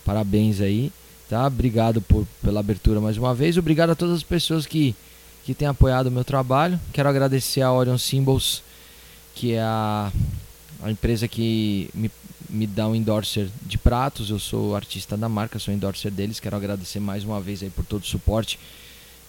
Parabéns 0.09 0.63
aí, 0.63 0.91
tá? 1.29 1.47
Obrigado 1.47 2.01
por, 2.01 2.27
pela 2.43 2.61
abertura 2.61 2.99
mais 2.99 3.19
uma 3.19 3.35
vez. 3.35 3.59
Obrigado 3.59 3.91
a 3.91 3.95
todas 3.95 4.17
as 4.17 4.23
pessoas 4.23 4.65
que 4.65 4.97
que 5.45 5.53
têm 5.53 5.69
apoiado 5.69 6.07
o 6.07 6.11
meu 6.11 6.25
trabalho. 6.25 6.81
Quero 6.95 7.11
agradecer 7.11 7.61
a 7.61 7.71
Orion 7.71 7.99
Symbols, 7.99 8.63
que 9.35 9.53
é 9.53 9.61
a, 9.61 10.11
a 10.83 10.91
empresa 10.91 11.29
que 11.29 11.91
me, 11.93 12.11
me 12.49 12.67
dá 12.67 12.89
um 12.89 12.95
endorser 12.95 13.51
de 13.67 13.77
pratos. 13.77 14.31
Eu 14.31 14.39
sou 14.39 14.75
artista 14.75 15.15
da 15.15 15.29
marca, 15.29 15.59
sou 15.59 15.75
endorser 15.75 16.11
deles. 16.11 16.41
Quero 16.41 16.57
agradecer 16.57 17.01
mais 17.01 17.23
uma 17.23 17.39
vez 17.39 17.63
aí 17.63 17.69
por 17.69 17.85
todo 17.85 18.03
o 18.03 18.07
suporte 18.07 18.59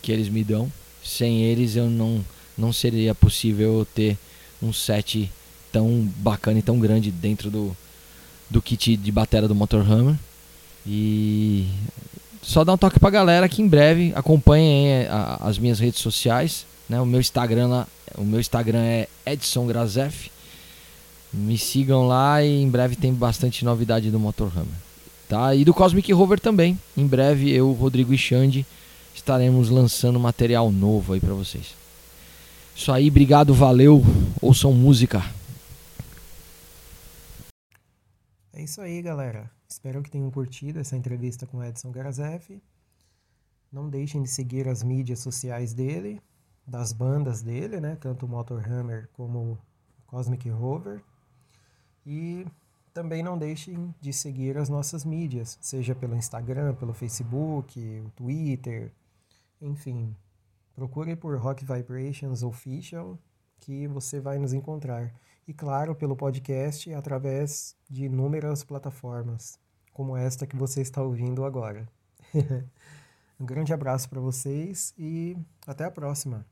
que 0.02 0.14
eles 0.14 0.30
me 0.30 0.46
dão. 0.46 0.72
Sem 1.04 1.44
eles 1.44 1.76
eu 1.76 1.90
não, 1.90 2.24
não 2.58 2.72
seria 2.72 3.14
possível 3.14 3.86
ter 3.94 4.18
um 4.62 4.72
set 4.72 5.30
tão 5.74 6.10
bacana 6.18 6.60
e 6.60 6.62
tão 6.62 6.80
grande 6.80 7.12
dentro 7.12 7.52
do, 7.52 7.76
do 8.50 8.62
kit 8.62 8.96
de 8.96 9.12
bateria 9.12 9.46
do 9.46 9.56
Motorhammer. 9.56 10.16
E 10.86 11.68
só 12.42 12.64
dar 12.64 12.74
um 12.74 12.78
toque 12.78 13.00
pra 13.00 13.10
galera 13.10 13.50
que 13.50 13.62
em 13.62 13.68
breve 13.68 14.12
acompanhem 14.16 14.88
é, 14.88 15.10
as 15.40 15.58
minhas 15.58 15.80
redes 15.80 16.00
sociais. 16.00 16.66
Né? 16.88 17.00
O 17.00 17.06
meu 17.06 17.20
Instagram 17.20 17.68
lá, 17.68 17.88
o 18.18 18.24
meu 18.24 18.40
Instagram 18.40 18.82
é 18.82 19.08
Edson 19.26 19.68
Grazef. 19.68 20.32
Me 21.32 21.58
sigam 21.58 22.08
lá 22.08 22.44
e 22.44 22.62
em 22.62 22.70
breve 22.70 22.96
tem 22.96 23.14
bastante 23.14 23.64
novidade 23.64 24.10
do 24.10 24.20
Motorhammer. 24.20 24.74
Tá? 25.28 25.54
E 25.54 25.64
do 25.64 25.74
Cosmic 25.74 26.12
Rover 26.12 26.40
também. 26.40 26.80
Em 26.98 27.06
breve 27.06 27.52
eu, 27.52 27.72
Rodrigo 27.74 28.14
e 28.14 28.18
Xande 28.18 28.66
estaremos 29.14 29.70
lançando 29.70 30.20
material 30.20 30.72
novo 30.72 31.14
aí 31.14 31.20
para 31.20 31.34
vocês. 31.34 31.76
Isso 32.76 32.92
aí, 32.92 33.10
obrigado, 33.10 33.54
valeu. 33.54 34.02
Ouçam 34.42 34.74
música. 34.74 35.24
É 38.54 38.64
isso 38.64 38.82
aí, 38.82 39.02
galera. 39.02 39.52
Espero 39.72 40.02
que 40.02 40.10
tenham 40.10 40.32
curtido 40.32 40.80
essa 40.80 40.98
entrevista 40.98 41.46
com 41.46 41.64
Edson 41.64 41.92
Garazef. 41.92 42.60
Não 43.72 43.88
deixem 43.88 44.24
de 44.24 44.28
seguir 44.28 44.68
as 44.68 44.82
mídias 44.82 45.20
sociais 45.20 45.74
dele, 45.74 46.20
das 46.66 46.92
bandas 46.92 47.44
dele, 47.44 47.80
né? 47.80 47.96
Tanto 47.96 48.26
o 48.26 48.30
Motorhammer 48.30 49.08
como 49.14 49.54
o 49.54 49.58
Cosmic 50.08 50.50
Rover. 50.50 51.04
E 52.04 52.48
também 52.96 53.22
não 53.22 53.38
deixem 53.38 53.94
de 54.02 54.12
seguir 54.12 54.58
as 54.58 54.70
nossas 54.70 55.06
mídias, 55.06 55.60
seja 55.62 55.94
pelo 55.94 56.16
Instagram, 56.16 56.74
pelo 56.74 56.92
Facebook, 56.92 57.80
o 58.04 58.10
Twitter, 58.16 58.92
enfim. 59.62 60.16
Procure 60.74 61.16
por 61.16 61.38
Rock 61.38 61.64
Vibrations 61.64 62.42
Official 62.42 63.20
que 63.60 63.88
você 63.88 64.20
vai 64.20 64.40
nos 64.40 64.52
encontrar 64.52 65.14
e, 65.50 65.54
claro, 65.54 65.96
pelo 65.96 66.16
podcast 66.16 66.94
através 66.94 67.76
de 67.90 68.06
inúmeras 68.06 68.64
plataformas, 68.64 69.60
como 69.92 70.16
esta 70.16 70.46
que 70.46 70.56
você 70.56 70.80
está 70.80 71.02
ouvindo 71.02 71.44
agora. 71.44 71.90
um 73.40 73.48
grande 73.48 73.74
abraço 73.74 74.08
para 74.08 74.20
vocês 74.22 74.94
e 74.96 75.36
até 75.66 75.86
a 75.86 75.90
próxima! 75.90 76.46